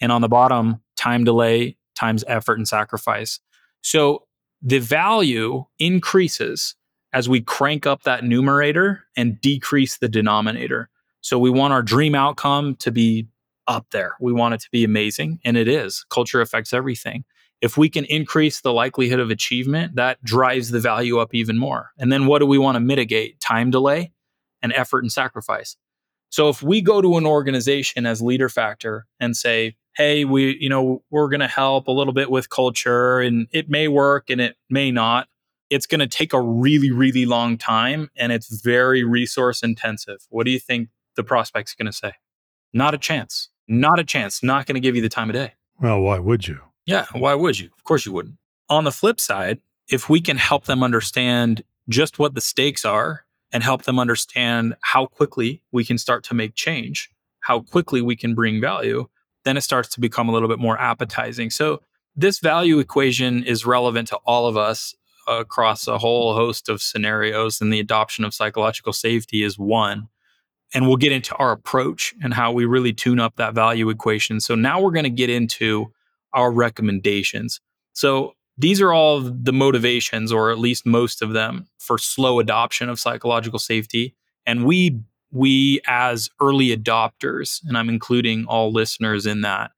[0.00, 3.40] And on the bottom, time delay times effort and sacrifice.
[3.80, 4.26] So
[4.60, 6.74] the value increases
[7.12, 10.90] as we crank up that numerator and decrease the denominator.
[11.20, 13.28] So we want our dream outcome to be
[13.66, 14.16] up there.
[14.20, 16.04] We want it to be amazing, and it is.
[16.10, 17.24] Culture affects everything.
[17.60, 21.90] If we can increase the likelihood of achievement, that drives the value up even more.
[21.98, 23.40] And then what do we want to mitigate?
[23.40, 24.12] Time delay
[24.62, 25.76] and effort and sacrifice.
[26.30, 30.68] So if we go to an organization as leader factor and say, hey, we, you
[30.68, 34.40] know, we're going to help a little bit with culture and it may work and
[34.40, 35.28] it may not.
[35.70, 40.26] It's going to take a really, really long time and it's very resource intensive.
[40.30, 42.12] What do you think the prospect's going to say?
[42.72, 43.50] Not a chance.
[43.66, 44.42] Not a chance.
[44.42, 45.54] Not going to give you the time of day.
[45.80, 46.60] Well, why would you?
[46.86, 47.68] Yeah, why would you?
[47.76, 48.36] Of course you wouldn't.
[48.70, 53.24] On the flip side, if we can help them understand just what the stakes are
[53.52, 57.10] and help them understand how quickly we can start to make change,
[57.40, 59.06] how quickly we can bring value,
[59.44, 61.50] then it starts to become a little bit more appetizing.
[61.50, 61.82] So,
[62.16, 64.94] this value equation is relevant to all of us
[65.28, 70.08] across a whole host of scenarios, and the adoption of psychological safety is one.
[70.74, 74.40] And we'll get into our approach and how we really tune up that value equation.
[74.40, 75.92] So, now we're going to get into
[76.34, 77.60] our recommendations.
[77.92, 82.88] So, these are all the motivations, or at least most of them, for slow adoption
[82.88, 84.14] of psychological safety.
[84.46, 85.00] And we
[85.30, 89.72] we as early adopters, and I'm including all listeners in that,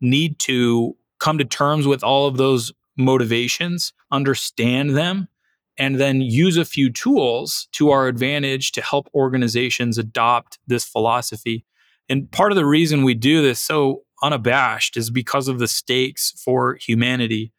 [0.00, 5.28] need to come to terms with all of those motivations, understand them,
[5.78, 11.64] and then use a few tools to our advantage to help organizations adopt this philosophy.
[12.08, 16.32] And part of the reason we do this so unabashed is because of the stakes
[16.36, 17.52] for humanity.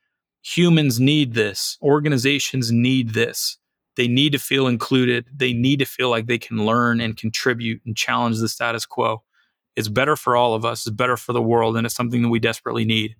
[0.44, 3.58] Humans need this, organizations need this.
[3.96, 5.28] They need to feel included.
[5.34, 9.22] They need to feel like they can learn and contribute and challenge the status quo.
[9.76, 12.30] It's better for all of us, it's better for the world, and it's something that
[12.30, 13.16] we desperately need.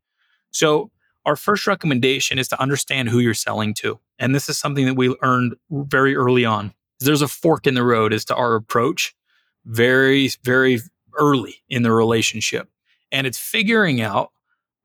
[0.52, 0.92] So,
[1.26, 4.00] our first recommendation is to understand who you're selling to.
[4.20, 6.74] And this is something that we learned very early on.
[7.00, 9.16] There's a fork in the road as to our approach
[9.66, 10.80] very, very
[11.18, 12.70] early in the relationship.
[13.12, 14.32] And it's figuring out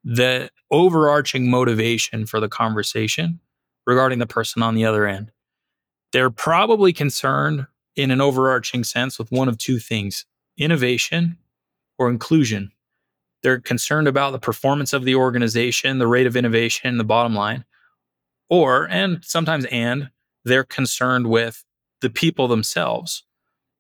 [0.05, 3.41] the overarching motivation for the conversation
[3.87, 5.33] regarding the person on the other end.
[6.13, 7.67] They're probably concerned
[7.97, 10.25] in an overarching sense with one of two things
[10.57, 11.39] innovation
[11.99, 12.73] or inclusion.
[13.43, 17.65] They're concerned about the performance of the organization, the rate of innovation, the bottom line.
[18.51, 20.11] Or, and sometimes and,
[20.45, 21.65] they're concerned with
[22.01, 23.25] the people themselves.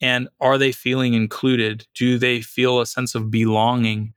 [0.00, 1.86] And are they feeling included?
[1.94, 4.14] Do they feel a sense of belonging?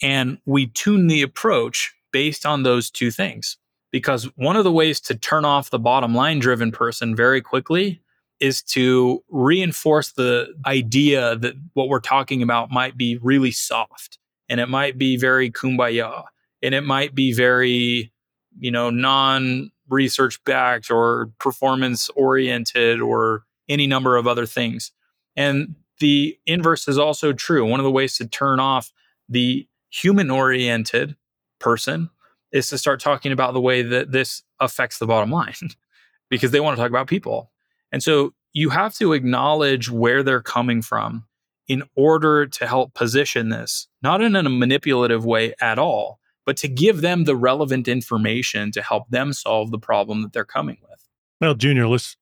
[0.00, 3.58] And we tune the approach based on those two things
[3.90, 8.00] because one of the ways to turn off the bottom line driven person very quickly
[8.40, 14.18] is to reinforce the idea that what we're talking about might be really soft
[14.48, 16.24] and it might be very kumbaya
[16.62, 18.12] and it might be very
[18.58, 24.92] you know non research backed or performance oriented or any number of other things
[25.36, 28.92] and the inverse is also true one of the ways to turn off
[29.28, 31.16] the human oriented
[31.58, 32.10] person
[32.52, 35.54] is to start talking about the way that this affects the bottom line
[36.30, 37.50] because they want to talk about people.
[37.92, 41.24] And so you have to acknowledge where they're coming from
[41.68, 46.68] in order to help position this, not in a manipulative way at all, but to
[46.68, 51.06] give them the relevant information to help them solve the problem that they're coming with.
[51.40, 52.16] Well, Junior, let's.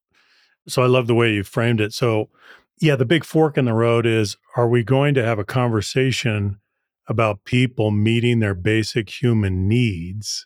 [0.67, 1.93] So I love the way you framed it.
[1.93, 2.29] So,
[2.81, 6.59] yeah, the big fork in the road is are we going to have a conversation
[7.07, 10.45] about people meeting their basic human needs?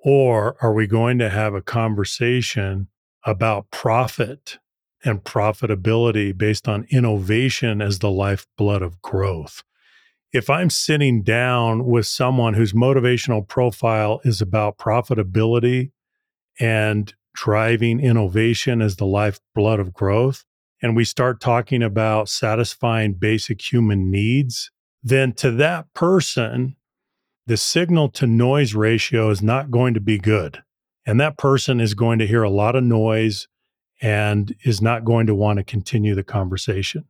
[0.00, 2.88] Or are we going to have a conversation
[3.24, 4.58] about profit
[5.04, 9.62] and profitability based on innovation as the lifeblood of growth?
[10.32, 15.90] If I'm sitting down with someone whose motivational profile is about profitability
[16.60, 20.44] and driving innovation as the lifeblood of growth,
[20.82, 24.70] and we start talking about satisfying basic human needs,
[25.02, 26.76] then to that person,
[27.46, 30.62] the signal to noise ratio is not going to be good.
[31.06, 33.48] And that person is going to hear a lot of noise
[34.00, 37.04] and is not going to want to continue the conversation.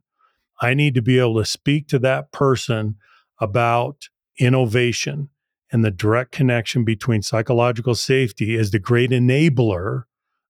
[0.61, 2.95] I need to be able to speak to that person
[3.39, 5.29] about innovation
[5.71, 10.03] and the direct connection between psychological safety as the great enabler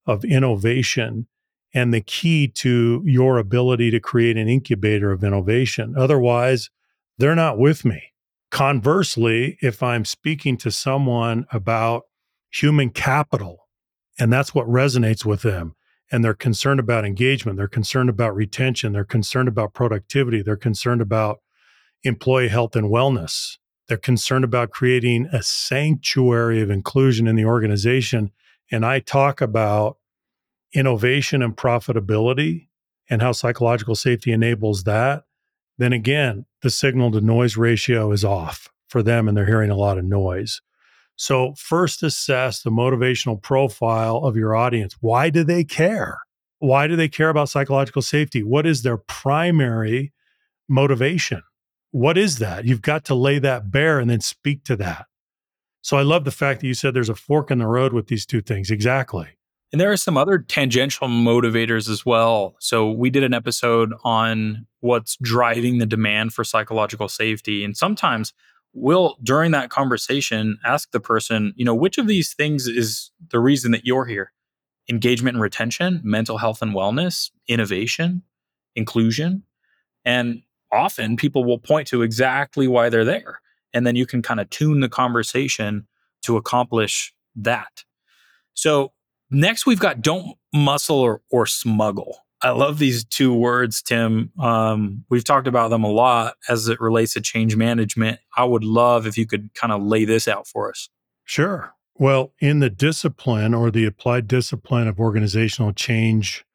[0.06, 1.28] of innovation
[1.74, 5.94] and the key to your ability to create an incubator of innovation.
[5.98, 6.70] Otherwise,
[7.18, 8.02] they're not with me.
[8.50, 12.04] Conversely, if I'm speaking to someone about
[12.52, 13.68] human capital,
[14.20, 15.76] and that's what resonates with them,
[16.12, 21.02] and they're concerned about engagement, they're concerned about retention, they're concerned about productivity, they're concerned
[21.02, 21.40] about
[22.04, 23.58] employee health and wellness,
[23.88, 28.32] they're concerned about creating a sanctuary of inclusion in the organization.
[28.72, 29.98] And I talk about
[30.74, 32.68] innovation and profitability
[33.10, 35.24] and how psychological safety enables that
[35.82, 39.76] then again, the signal to noise ratio is off for them and they're hearing a
[39.76, 40.62] lot of noise.
[41.16, 44.96] So, first assess the motivational profile of your audience.
[45.02, 46.20] Why do they care?
[46.60, 48.44] Why do they care about psychological safety?
[48.44, 50.14] What is their primary
[50.68, 51.44] motivation?
[51.92, 52.66] What is that?
[52.66, 55.06] You've got to lay that bare and then speak to that.
[55.82, 58.08] So, I love the fact that you said there's a fork in the road with
[58.08, 58.72] these two things.
[58.72, 59.38] Exactly.
[59.72, 62.56] And there are some other tangential motivators as well.
[62.60, 67.64] So we did an episode on what's driving the demand for psychological safety.
[67.64, 68.34] And sometimes
[68.74, 73.40] we'll, during that conversation, ask the person, you know, which of these things is the
[73.40, 74.32] reason that you're here?
[74.90, 78.24] Engagement and retention, mental health and wellness, innovation,
[78.76, 79.44] inclusion.
[80.06, 80.42] And
[80.72, 83.42] often people will point to exactly why they're there.
[83.74, 85.88] And then you can kind of tune the conversation
[86.24, 87.84] to accomplish that.
[88.54, 88.92] So
[89.34, 92.26] Next, we've got don't muscle or, or smuggle.
[92.44, 94.32] I love these two words, Tim.
[94.40, 98.20] Um, we've talked about them a lot as it relates to change management.
[98.36, 100.90] I would love if you could kind of lay this out for us.
[101.24, 101.74] Sure.
[101.96, 106.46] Well, in the discipline or the applied discipline of organizational change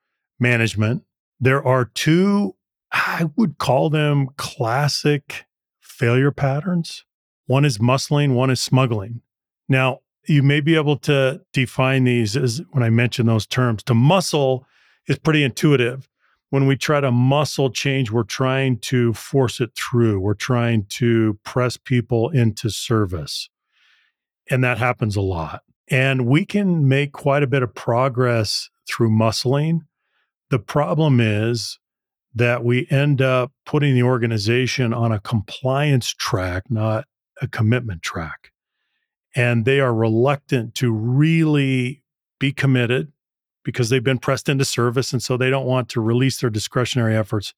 [0.40, 1.04] management,
[1.38, 2.56] there are two,
[2.90, 5.44] I would call them classic
[5.80, 7.04] failure patterns.
[7.46, 9.22] One is muscling, one is smuggling.
[9.68, 13.84] Now, you may be able to define these as when I mention those terms.
[13.84, 14.66] To muscle
[15.08, 16.08] is pretty intuitive.
[16.50, 20.20] When we try to muscle change, we're trying to force it through.
[20.20, 23.48] We're trying to press people into service.
[24.48, 25.62] And that happens a lot.
[25.88, 29.80] And we can make quite a bit of progress through muscling.
[30.50, 31.78] The problem is
[32.34, 37.06] that we end up putting the organization on a compliance track, not
[37.42, 38.52] a commitment track
[39.36, 42.02] and they are reluctant to really
[42.40, 43.12] be committed
[43.66, 47.16] because they've been pressed into service and so they don't want to release their discretionary
[47.16, 47.52] efforts.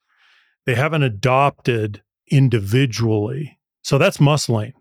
[0.64, 3.58] They haven't adopted individually.
[3.82, 4.72] So that's muscling.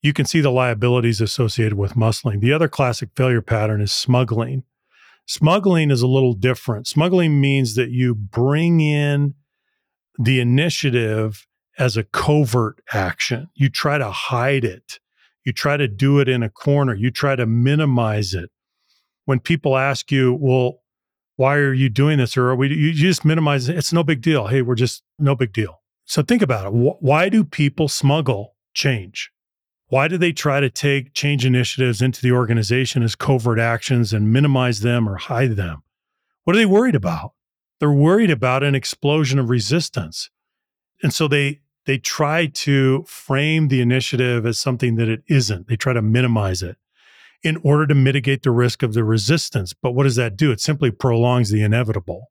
[0.00, 2.40] You can see the liabilities associated with muscling.
[2.40, 4.64] The other classic failure pattern is smuggling.
[5.26, 6.86] Smuggling is a little different.
[6.86, 9.34] Smuggling means that you bring in
[10.18, 11.46] the initiative
[11.78, 13.48] as a covert action.
[13.54, 14.98] You try to hide it.
[15.44, 18.50] You try to do it in a corner, you try to minimize it.
[19.24, 20.80] When people ask you, well,
[21.36, 22.36] why are you doing this?
[22.36, 23.76] Or are we, you just minimize it.
[23.76, 24.48] It's no big deal.
[24.48, 25.82] Hey, we're just no big deal.
[26.04, 26.72] So think about it.
[26.72, 29.30] Why do people smuggle change?
[29.88, 34.32] Why do they try to take change initiatives into the organization as covert actions and
[34.32, 35.82] minimize them or hide them?
[36.44, 37.32] What are they worried about?
[37.80, 40.30] They're worried about an explosion of resistance.
[41.02, 45.68] And so they they try to frame the initiative as something that it isn't.
[45.68, 46.78] They try to minimize it
[47.44, 49.74] in order to mitigate the risk of the resistance.
[49.74, 50.50] But what does that do?
[50.50, 52.30] It simply prolongs the inevitable.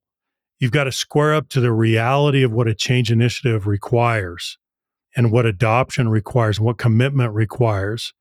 [0.59, 4.57] You've got to square up to the reality of what a change initiative requires
[5.15, 8.13] and what adoption requires, what commitment requires,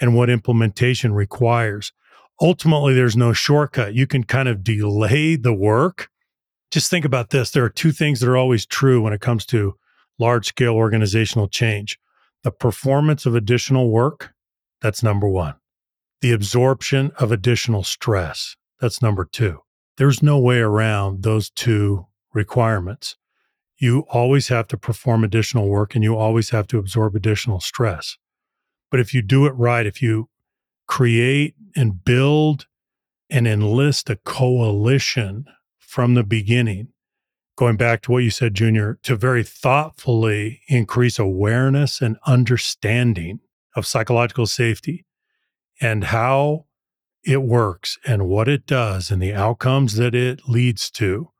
[0.00, 1.92] and what implementation requires.
[2.40, 3.94] Ultimately, there's no shortcut.
[3.94, 6.08] You can kind of delay the work.
[6.70, 7.50] Just think about this.
[7.50, 9.74] There are two things that are always true when it comes to
[10.18, 11.98] large scale organizational change.
[12.44, 14.32] The performance of additional work,
[14.80, 15.57] that's number one.
[16.20, 19.60] The absorption of additional stress, that's number two.
[19.98, 23.16] There's no way around those two requirements.
[23.76, 28.16] You always have to perform additional work and you always have to absorb additional stress.
[28.90, 30.28] But if you do it right, if you
[30.88, 32.66] create and build
[33.30, 35.44] and enlist a coalition
[35.78, 36.88] from the beginning,
[37.56, 43.38] going back to what you said, Junior, to very thoughtfully increase awareness and understanding
[43.76, 45.04] of psychological safety
[45.80, 46.66] and how
[47.24, 51.30] it works and what it does and the outcomes that it leads to,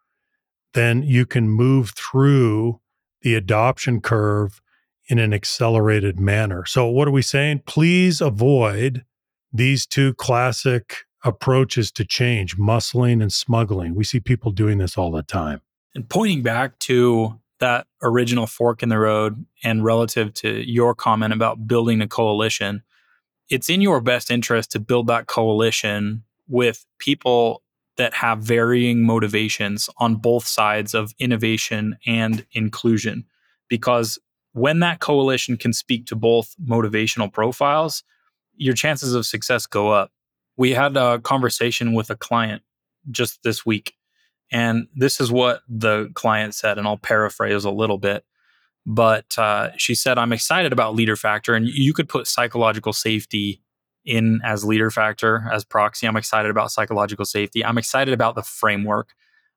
[0.74, 2.80] then you can move through
[3.22, 4.60] the adoption curve
[5.08, 6.64] in an accelerated manner.
[6.66, 7.62] So, what are we saying?
[7.66, 9.04] Please avoid
[9.52, 13.94] these two classic approaches to change muscling and smuggling.
[13.94, 15.62] We see people doing this all the time.
[15.94, 21.32] And pointing back to that original fork in the road and relative to your comment
[21.32, 22.82] about building a coalition,
[23.48, 27.62] it's in your best interest to build that coalition with people
[27.96, 33.24] that have varying motivations on both sides of innovation and inclusion.
[33.68, 34.18] Because
[34.52, 38.04] when that coalition can speak to both motivational profiles,
[38.56, 40.12] your chances of success go up.
[40.56, 42.62] We had a conversation with a client
[43.10, 43.94] just this week
[44.50, 48.24] and this is what the client said, and I'll paraphrase a little bit.
[48.90, 53.60] But uh, she said, I'm excited about leader factor, and you could put psychological safety
[54.06, 56.08] in as leader factor, as proxy.
[56.08, 57.62] I'm excited about psychological safety.
[57.62, 59.12] I'm excited about the framework.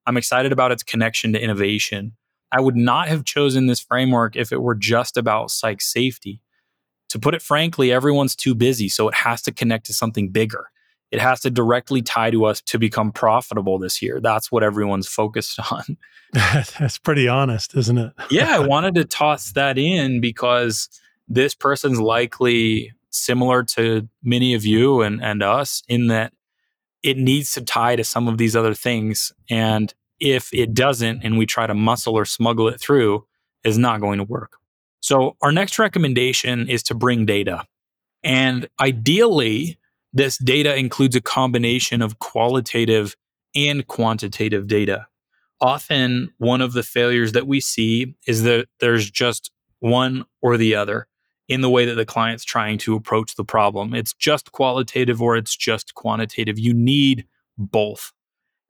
[0.05, 2.11] I'm excited about its connection to innovation.
[2.51, 6.41] I would not have chosen this framework if it were just about psych safety.
[7.07, 10.67] To put it frankly, everyone's too busy, so it has to connect to something bigger.
[11.11, 14.19] It has to directly tie to us to become profitable this year.
[14.21, 15.97] That's what everyone's focused on.
[16.33, 18.13] That's pretty honest, isn't it?
[18.29, 20.87] yeah, I wanted to toss that in because
[21.27, 26.33] this person's likely similar to many of you and, and us in that
[27.03, 29.33] it needs to tie to some of these other things.
[29.49, 33.25] And if it doesn't, and we try to muscle or smuggle it through,
[33.63, 34.53] is not going to work.
[35.01, 37.65] So, our next recommendation is to bring data.
[38.23, 39.79] And ideally,
[40.13, 43.15] this data includes a combination of qualitative
[43.55, 45.07] and quantitative data.
[45.59, 50.75] Often, one of the failures that we see is that there's just one or the
[50.75, 51.07] other
[51.47, 53.93] in the way that the client's trying to approach the problem.
[53.93, 56.57] It's just qualitative or it's just quantitative.
[56.57, 57.25] You need
[57.57, 58.13] both.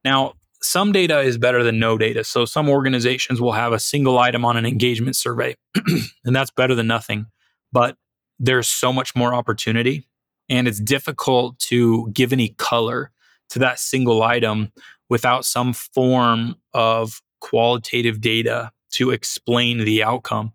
[0.04, 2.24] Now, some data is better than no data.
[2.24, 5.56] So some organizations will have a single item on an engagement survey,
[6.26, 7.28] and that's better than nothing.
[7.72, 7.98] But
[8.40, 10.08] there's so much more opportunity,
[10.52, 13.10] and it's difficult to give any color
[13.50, 14.72] to that single item
[15.10, 20.52] without some form of qualitative data to explain the outcome.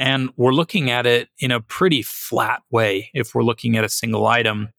[0.00, 3.88] And we're looking at it in a pretty flat way if we're looking at a
[3.88, 4.70] single item.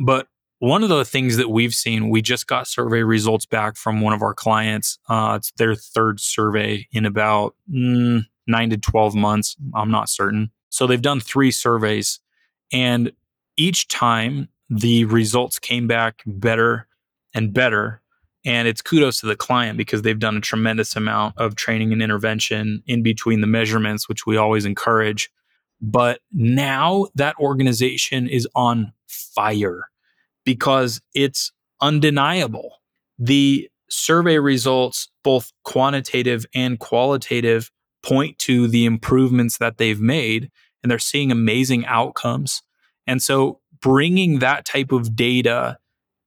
[0.00, 0.26] But
[0.58, 4.14] one of the things that we've seen, we just got survey results back from one
[4.14, 4.98] of our clients.
[5.08, 9.56] Uh, it's their third survey in about mm, nine to 12 months.
[9.74, 10.50] I'm not certain.
[10.70, 12.18] So they've done three surveys.
[12.72, 13.12] And
[13.56, 16.86] each time the results came back better
[17.34, 18.00] and better.
[18.44, 22.02] And it's kudos to the client because they've done a tremendous amount of training and
[22.02, 25.30] intervention in between the measurements, which we always encourage.
[25.80, 29.84] But now that organization is on fire
[30.44, 32.78] because it's undeniable.
[33.18, 37.70] The survey results, both quantitative and qualitative,
[38.02, 40.50] point to the improvements that they've made,
[40.82, 42.62] and they're seeing amazing outcomes.
[43.06, 45.78] And so, bringing that type of data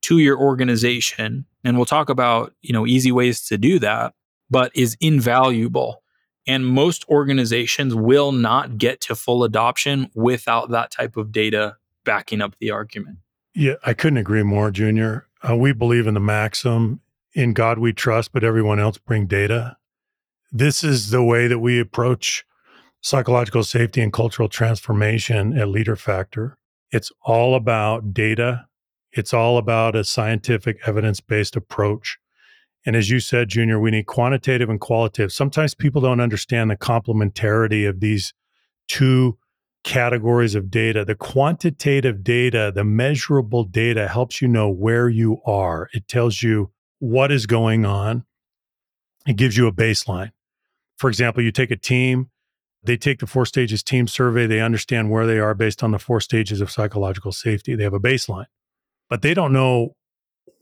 [0.02, 4.14] to your organization, and we'll talk about you know easy ways to do that,
[4.50, 6.02] but is invaluable.
[6.48, 12.40] And most organizations will not get to full adoption without that type of data backing
[12.40, 13.18] up the argument.
[13.52, 15.26] Yeah, I couldn't agree more, Junior.
[15.48, 17.00] Uh, we believe in the maxim
[17.32, 19.76] in God we trust, but everyone else bring data.
[20.52, 22.46] This is the way that we approach
[23.00, 26.56] psychological safety and cultural transformation at Leader Factor.
[26.96, 28.66] It's all about data,
[29.12, 32.18] it's all about a scientific, evidence based approach.
[32.86, 35.30] And as you said, Junior, we need quantitative and qualitative.
[35.30, 38.32] Sometimes people don't understand the complementarity of these
[38.88, 39.36] two
[39.84, 41.04] categories of data.
[41.04, 45.90] The quantitative data, the measurable data helps you know where you are.
[45.92, 48.24] It tells you what is going on.
[49.26, 50.30] It gives you a baseline.
[50.96, 52.30] For example, you take a team,
[52.86, 55.98] they take the four stages team survey, they understand where they are based on the
[55.98, 57.74] four stages of psychological safety.
[57.74, 58.46] They have a baseline,
[59.08, 59.96] but they don't know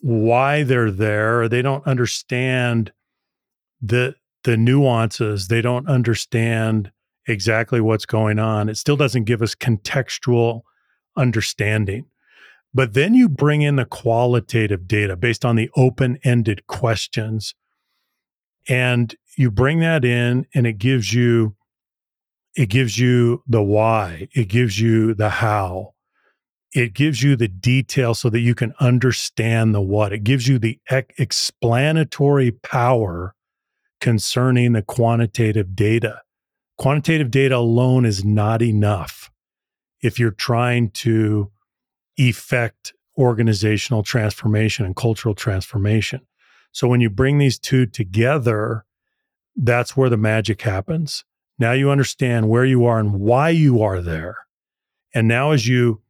[0.01, 1.49] why they're there.
[1.49, 2.93] They don't understand
[3.81, 4.15] the
[4.45, 5.49] the nuances.
[5.49, 6.93] They don't understand
[7.27, 8.69] exactly what's going on.
[8.69, 10.63] It still doesn't give us contextual
[11.17, 12.07] understanding.
[12.75, 17.55] But then you bring in the qualitative data based on the open ended questions.
[18.69, 21.57] And you bring that in and it gives you
[22.57, 25.95] it gives you the why, it gives you the how,
[26.73, 30.13] it gives you the detail so that you can understand the what.
[30.13, 30.79] It gives you the
[31.19, 33.35] explanatory power
[34.01, 36.23] concerning the quantitative data
[36.77, 39.31] quantitative data alone is not enough
[40.01, 41.51] if you're trying to
[42.17, 46.21] effect organizational transformation and cultural transformation.
[46.73, 48.85] So when you bring these two together,
[49.57, 51.25] that's where the magic happens.
[51.59, 54.39] Now you understand where you are and why you are there.
[55.15, 56.03] And now as you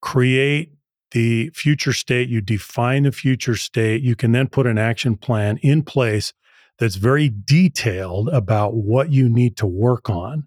[0.00, 0.72] create
[1.12, 5.58] the future state, you define the future state, you can then put an action plan
[5.58, 6.32] in place
[6.78, 10.46] that's very detailed about what you need to work on.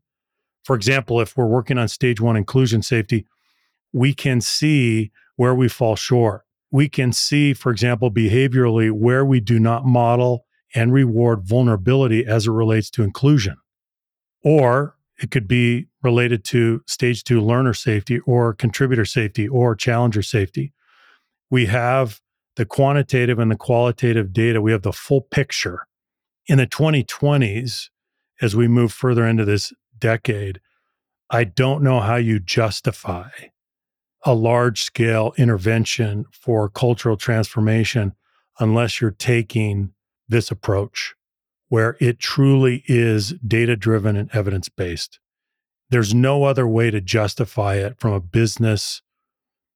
[0.64, 3.26] For example, if we're working on stage one inclusion safety,
[3.91, 6.43] we can see where we fall short.
[6.70, 12.47] We can see, for example, behaviorally where we do not model and reward vulnerability as
[12.47, 13.58] it relates to inclusion.
[14.44, 20.24] Or it could be related to stage two learner safety or contributor safety or challenger
[20.24, 20.74] safety.
[21.50, 22.20] We have
[22.56, 24.62] the quantitative and the qualitative data.
[24.62, 25.88] We have the full picture
[26.48, 27.89] in the 2020s,
[28.42, 30.60] as we move further into this decade,
[31.30, 33.30] I don't know how you justify
[34.26, 38.14] a large scale intervention for cultural transformation
[38.60, 39.94] unless you're taking
[40.28, 41.16] this approach
[41.72, 45.22] where it truly is data driven and evidence based.
[45.89, 49.01] There's no other way to justify it from a business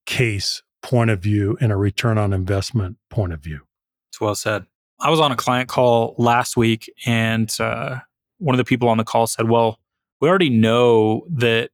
[0.06, 3.62] case point of view and a return on investment point of view.
[4.10, 4.66] It's well said.
[5.00, 8.00] I was on a client call last week, and uh,
[8.40, 9.80] one of the people on the call said, Well,
[10.20, 11.70] we already know that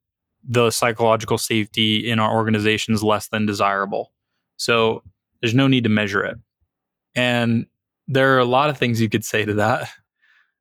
[0.47, 4.11] the psychological safety in our organization is less than desirable.
[4.57, 5.01] So
[5.41, 6.38] there's no need to measure it.
[7.15, 7.65] And
[8.07, 9.89] there are a lot of things you could say to that.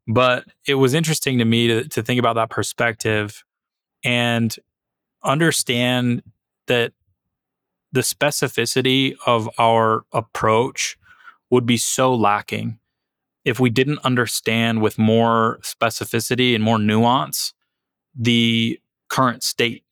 [0.08, 3.44] But it was interesting to me to, to think about that perspective
[4.04, 4.54] and
[5.22, 6.22] understand
[6.66, 6.92] that
[7.92, 10.96] the specificity of our approach
[11.50, 12.78] would be so lacking
[13.44, 17.52] if we didn't understand with more specificity and more nuance
[18.14, 18.78] the
[19.08, 19.84] current state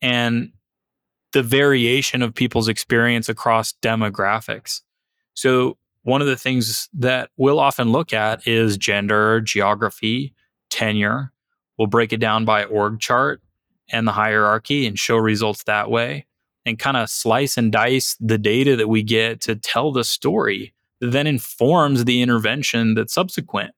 [0.00, 0.52] and
[1.32, 4.82] the variation of people's experience across demographics.
[5.34, 10.34] So, one of the things that we'll often look at is gender, geography,
[10.70, 11.32] tenure.
[11.78, 13.40] We'll break it down by org chart
[13.90, 16.26] and the hierarchy and show results that way
[16.64, 20.72] and kind of slice and dice the data that we get to tell the story
[21.00, 23.74] that then informs the intervention that's subsequent.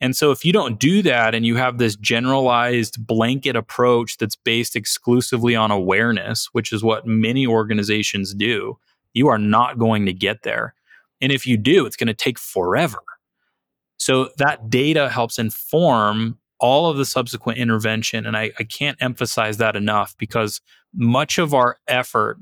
[0.00, 4.34] And so, if you don't do that and you have this generalized blanket approach that's
[4.34, 8.78] based exclusively on awareness, which is what many organizations do,
[9.14, 10.74] you are not going to get there.
[11.22, 12.98] And if you do, it's going to take forever.
[13.96, 18.26] So, that data helps inform all of the subsequent intervention.
[18.26, 20.60] And I, I can't emphasize that enough because
[20.94, 22.38] much of our effort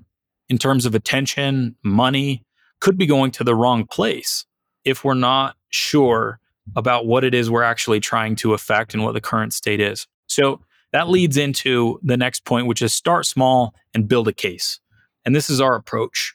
[0.50, 2.44] in terms of attention, money,
[2.80, 4.44] could be going to the wrong place
[4.84, 6.40] if we're not sure
[6.76, 10.06] about what it is we're actually trying to affect and what the current state is.
[10.26, 10.60] So
[10.92, 14.80] that leads into the next point, which is start small and build a case.
[15.24, 16.34] And this is our approach.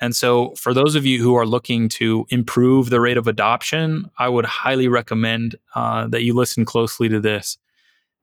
[0.00, 4.10] And so, for those of you who are looking to improve the rate of adoption,
[4.18, 7.58] I would highly recommend uh, that you listen closely to this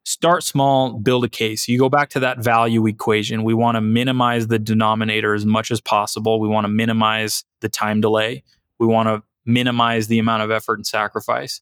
[0.08, 1.68] start small, build a case.
[1.68, 3.44] You go back to that value equation.
[3.44, 6.40] We want to minimize the denominator as much as possible.
[6.40, 8.46] We want to minimize the time delay.
[8.80, 11.60] We want to minimize the amount of effort and sacrifice.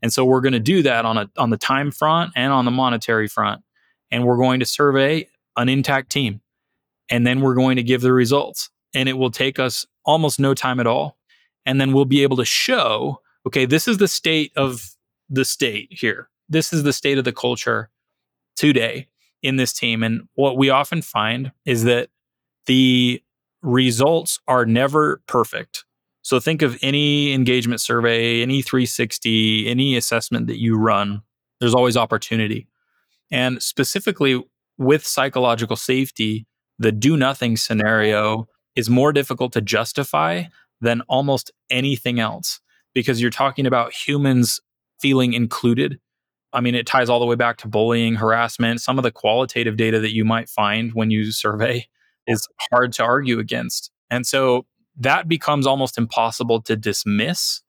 [0.00, 2.64] And so we're going to do that on a on the time front and on
[2.64, 3.62] the monetary front.
[4.12, 6.40] And we're going to survey an intact team.
[7.10, 8.70] And then we're going to give the results.
[8.94, 11.18] And it will take us almost no time at all.
[11.66, 14.96] And then we'll be able to show, okay, this is the state of
[15.28, 17.90] the state here this is the state of the culture
[18.56, 19.08] today
[19.42, 20.02] in this team.
[20.02, 22.08] And what we often find is that
[22.66, 23.22] the
[23.62, 25.84] results are never perfect.
[26.22, 31.22] So think of any engagement survey, any 360, any assessment that you run,
[31.60, 32.68] there's always opportunity.
[33.30, 34.42] And specifically
[34.76, 36.46] with psychological safety,
[36.78, 38.48] the do nothing scenario
[38.78, 40.44] is more difficult to justify
[40.80, 42.60] than almost anything else
[42.94, 44.60] because you're talking about humans
[45.00, 45.98] feeling included
[46.52, 48.80] I mean, it ties all the way back to bullying, harassment.
[48.80, 51.86] Some of the qualitative data that you might find when you survey
[52.26, 53.90] is hard to argue against.
[54.10, 54.66] And so
[54.96, 57.62] that becomes almost impossible to dismiss.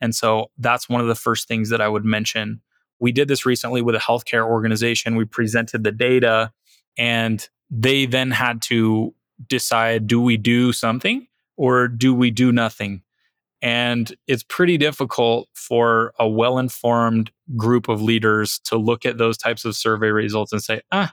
[0.00, 2.60] And so that's one of the first things that I would mention.
[3.00, 5.16] We did this recently with a healthcare organization.
[5.16, 6.52] We presented the data
[6.98, 9.14] and they then had to
[9.46, 11.26] decide do we do something
[11.56, 13.02] or do we do nothing?
[13.60, 19.36] And it's pretty difficult for a well informed group of leaders to look at those
[19.36, 21.12] types of survey results and say, ah,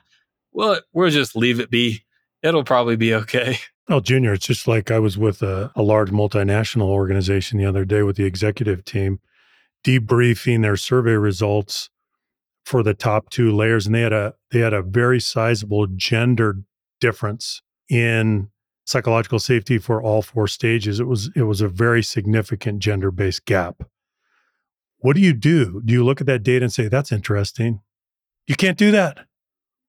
[0.52, 2.04] well, we'll just leave it be.
[2.42, 3.58] It'll probably be okay.
[3.88, 7.84] Well, Junior, it's just like I was with a, a large multinational organization the other
[7.84, 9.20] day with the executive team,
[9.84, 11.88] debriefing their survey results
[12.64, 16.62] for the top two layers, and they had a they had a very sizable gender
[17.00, 18.50] difference in
[18.86, 21.00] psychological safety for all four stages.
[21.00, 23.82] It was it was a very significant gender based gap.
[24.98, 25.82] What do you do?
[25.84, 27.80] Do you look at that data and say that's interesting?
[28.46, 29.26] You can't do that.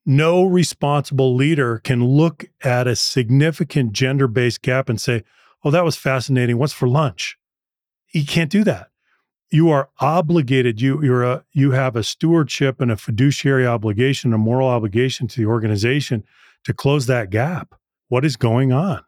[0.06, 5.24] No responsible leader can look at a significant gender based gap and say,
[5.64, 6.58] "Oh, that was fascinating.
[6.58, 7.38] What's for lunch?"
[8.14, 8.90] You can't do that.
[9.50, 10.82] You are obligated.
[10.82, 15.40] You you're a you have a stewardship and a fiduciary obligation, a moral obligation to
[15.40, 16.24] the organization
[16.64, 17.76] to close that gap
[18.10, 19.04] what is going on.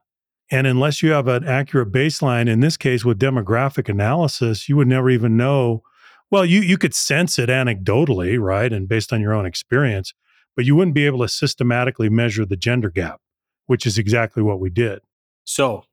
[0.52, 4.88] And unless you have an accurate baseline, in this case with demographic analysis, you would
[4.88, 5.84] never even know.
[6.32, 8.72] Well, you, you could sense it anecdotally, right?
[8.72, 10.14] And based on your own experience,
[10.56, 13.22] but you wouldn't be able to systematically measure the gender gap,
[13.68, 15.00] which is exactly what we did.
[15.46, 15.84] So,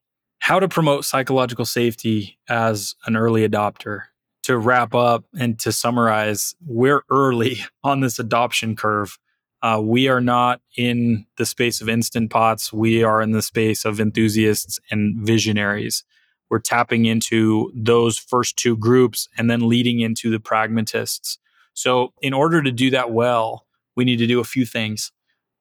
[0.41, 4.03] how to promote psychological safety as an early adopter.
[4.45, 9.19] To wrap up and to summarize, we're early on this adoption curve
[9.67, 12.73] uh, we are not in the space of instant pots.
[12.73, 16.05] We are in the space of enthusiasts and visionaries.
[16.49, 21.39] we're tapping into those first two groups and then leading into the pragmatists.
[21.75, 25.11] So, in order to do that well, we need to do a few things.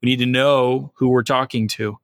[0.04, 1.98] We need to know who we're talking to.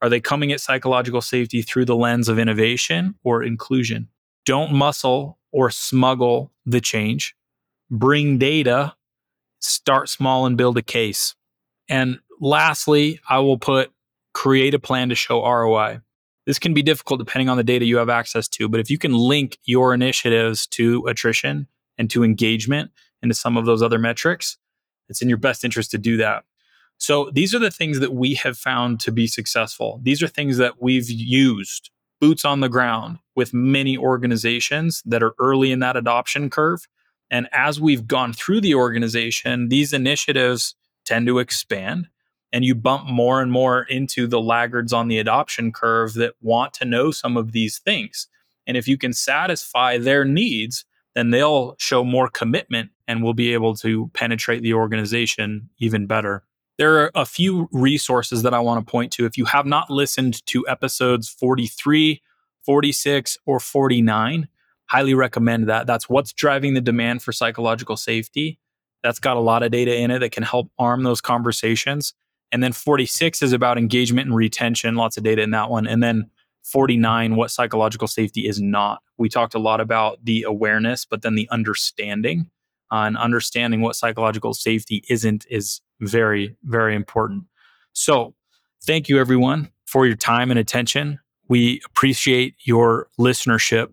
[0.00, 4.06] Are they coming at psychological safety through the lens of innovation or inclusion?
[4.46, 7.34] Don't muscle or smuggle the change.
[7.90, 8.94] Bring data,
[9.58, 11.34] start small and build a case.
[11.88, 13.90] And lastly, I will put
[14.34, 16.00] create a plan to show ROI.
[16.46, 18.98] This can be difficult depending on the data you have access to, but if you
[18.98, 21.66] can link your initiatives to attrition
[21.98, 24.56] and to engagement and to some of those other metrics,
[25.08, 26.44] it's in your best interest to do that.
[26.98, 30.00] So these are the things that we have found to be successful.
[30.02, 35.34] These are things that we've used boots on the ground with many organizations that are
[35.38, 36.86] early in that adoption curve.
[37.30, 40.74] And as we've gone through the organization, these initiatives
[41.08, 42.08] tend to expand
[42.52, 46.72] and you bump more and more into the laggards on the adoption curve that want
[46.74, 48.28] to know some of these things.
[48.66, 50.84] And if you can satisfy their needs,
[51.14, 56.44] then they'll show more commitment and will be able to penetrate the organization even better.
[56.76, 59.26] There are a few resources that I want to point to.
[59.26, 62.22] If you have not listened to episodes 43,
[62.62, 64.48] 46, or 49,
[64.86, 65.86] highly recommend that.
[65.86, 68.58] That's what's driving the demand for psychological safety.
[69.02, 72.14] That's got a lot of data in it that can help arm those conversations.
[72.50, 75.86] And then 46 is about engagement and retention, lots of data in that one.
[75.86, 76.30] And then
[76.64, 79.02] 49, what psychological safety is not.
[79.16, 82.50] We talked a lot about the awareness, but then the understanding
[82.90, 87.44] uh, and understanding what psychological safety isn't is very, very important.
[87.92, 88.34] So,
[88.84, 91.20] thank you everyone for your time and attention.
[91.48, 93.92] We appreciate your listenership.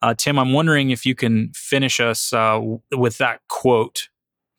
[0.00, 2.60] Uh, Tim, I'm wondering if you can finish us uh,
[2.92, 4.08] with that quote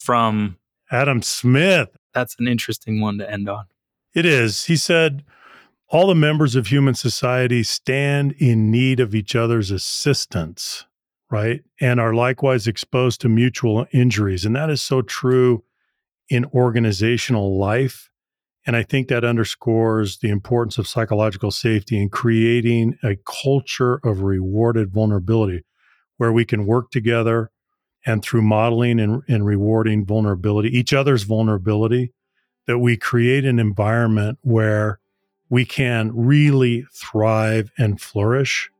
[0.03, 0.57] from
[0.91, 1.89] Adam Smith.
[2.13, 3.65] That's an interesting one to end on.
[4.13, 4.65] It is.
[4.65, 5.23] He said,
[5.89, 10.85] All the members of human society stand in need of each other's assistance
[11.33, 11.63] right?
[11.81, 14.45] And are likewise exposed to mutual injuries.
[14.45, 15.63] And that is so true
[16.29, 18.11] in organizational life.
[18.67, 24.21] And I think that underscores the importance of psychological safety in creating a culture of
[24.21, 25.63] rewarded vulnerability
[26.17, 27.49] where we can work together
[28.05, 32.11] and through modeling and, and rewarding vulnerability, each other's vulnerability,
[32.67, 34.99] that we create an environment where
[35.49, 38.71] we can really thrive and flourish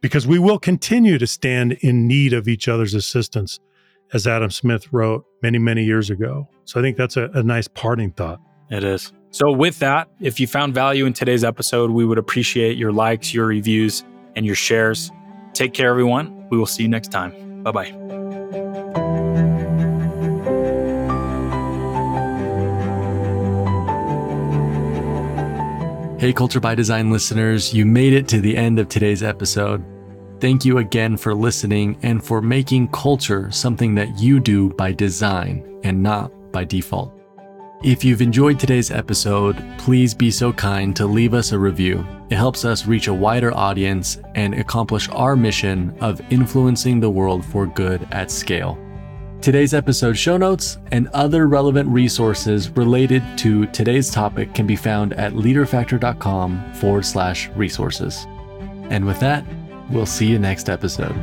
[0.00, 3.58] because we will continue to stand in need of each other's assistance,
[4.12, 6.48] as Adam Smith wrote many, many years ago.
[6.64, 8.40] So I think that's a, a nice parting thought.
[8.68, 9.12] It is.
[9.30, 13.32] So, with that, if you found value in today's episode, we would appreciate your likes,
[13.32, 14.04] your reviews,
[14.36, 15.10] and your shares.
[15.54, 16.48] Take care, everyone.
[16.50, 17.62] We will see you next time.
[17.62, 18.21] Bye bye.
[26.22, 29.84] Hey, Culture by Design listeners, you made it to the end of today's episode.
[30.38, 35.80] Thank you again for listening and for making culture something that you do by design
[35.82, 37.12] and not by default.
[37.82, 42.06] If you've enjoyed today's episode, please be so kind to leave us a review.
[42.30, 47.44] It helps us reach a wider audience and accomplish our mission of influencing the world
[47.44, 48.78] for good at scale.
[49.42, 55.14] Today's episode show notes and other relevant resources related to today's topic can be found
[55.14, 58.24] at leaderfactor.com forward slash resources.
[58.88, 59.44] And with that,
[59.90, 61.16] we'll see you next episode.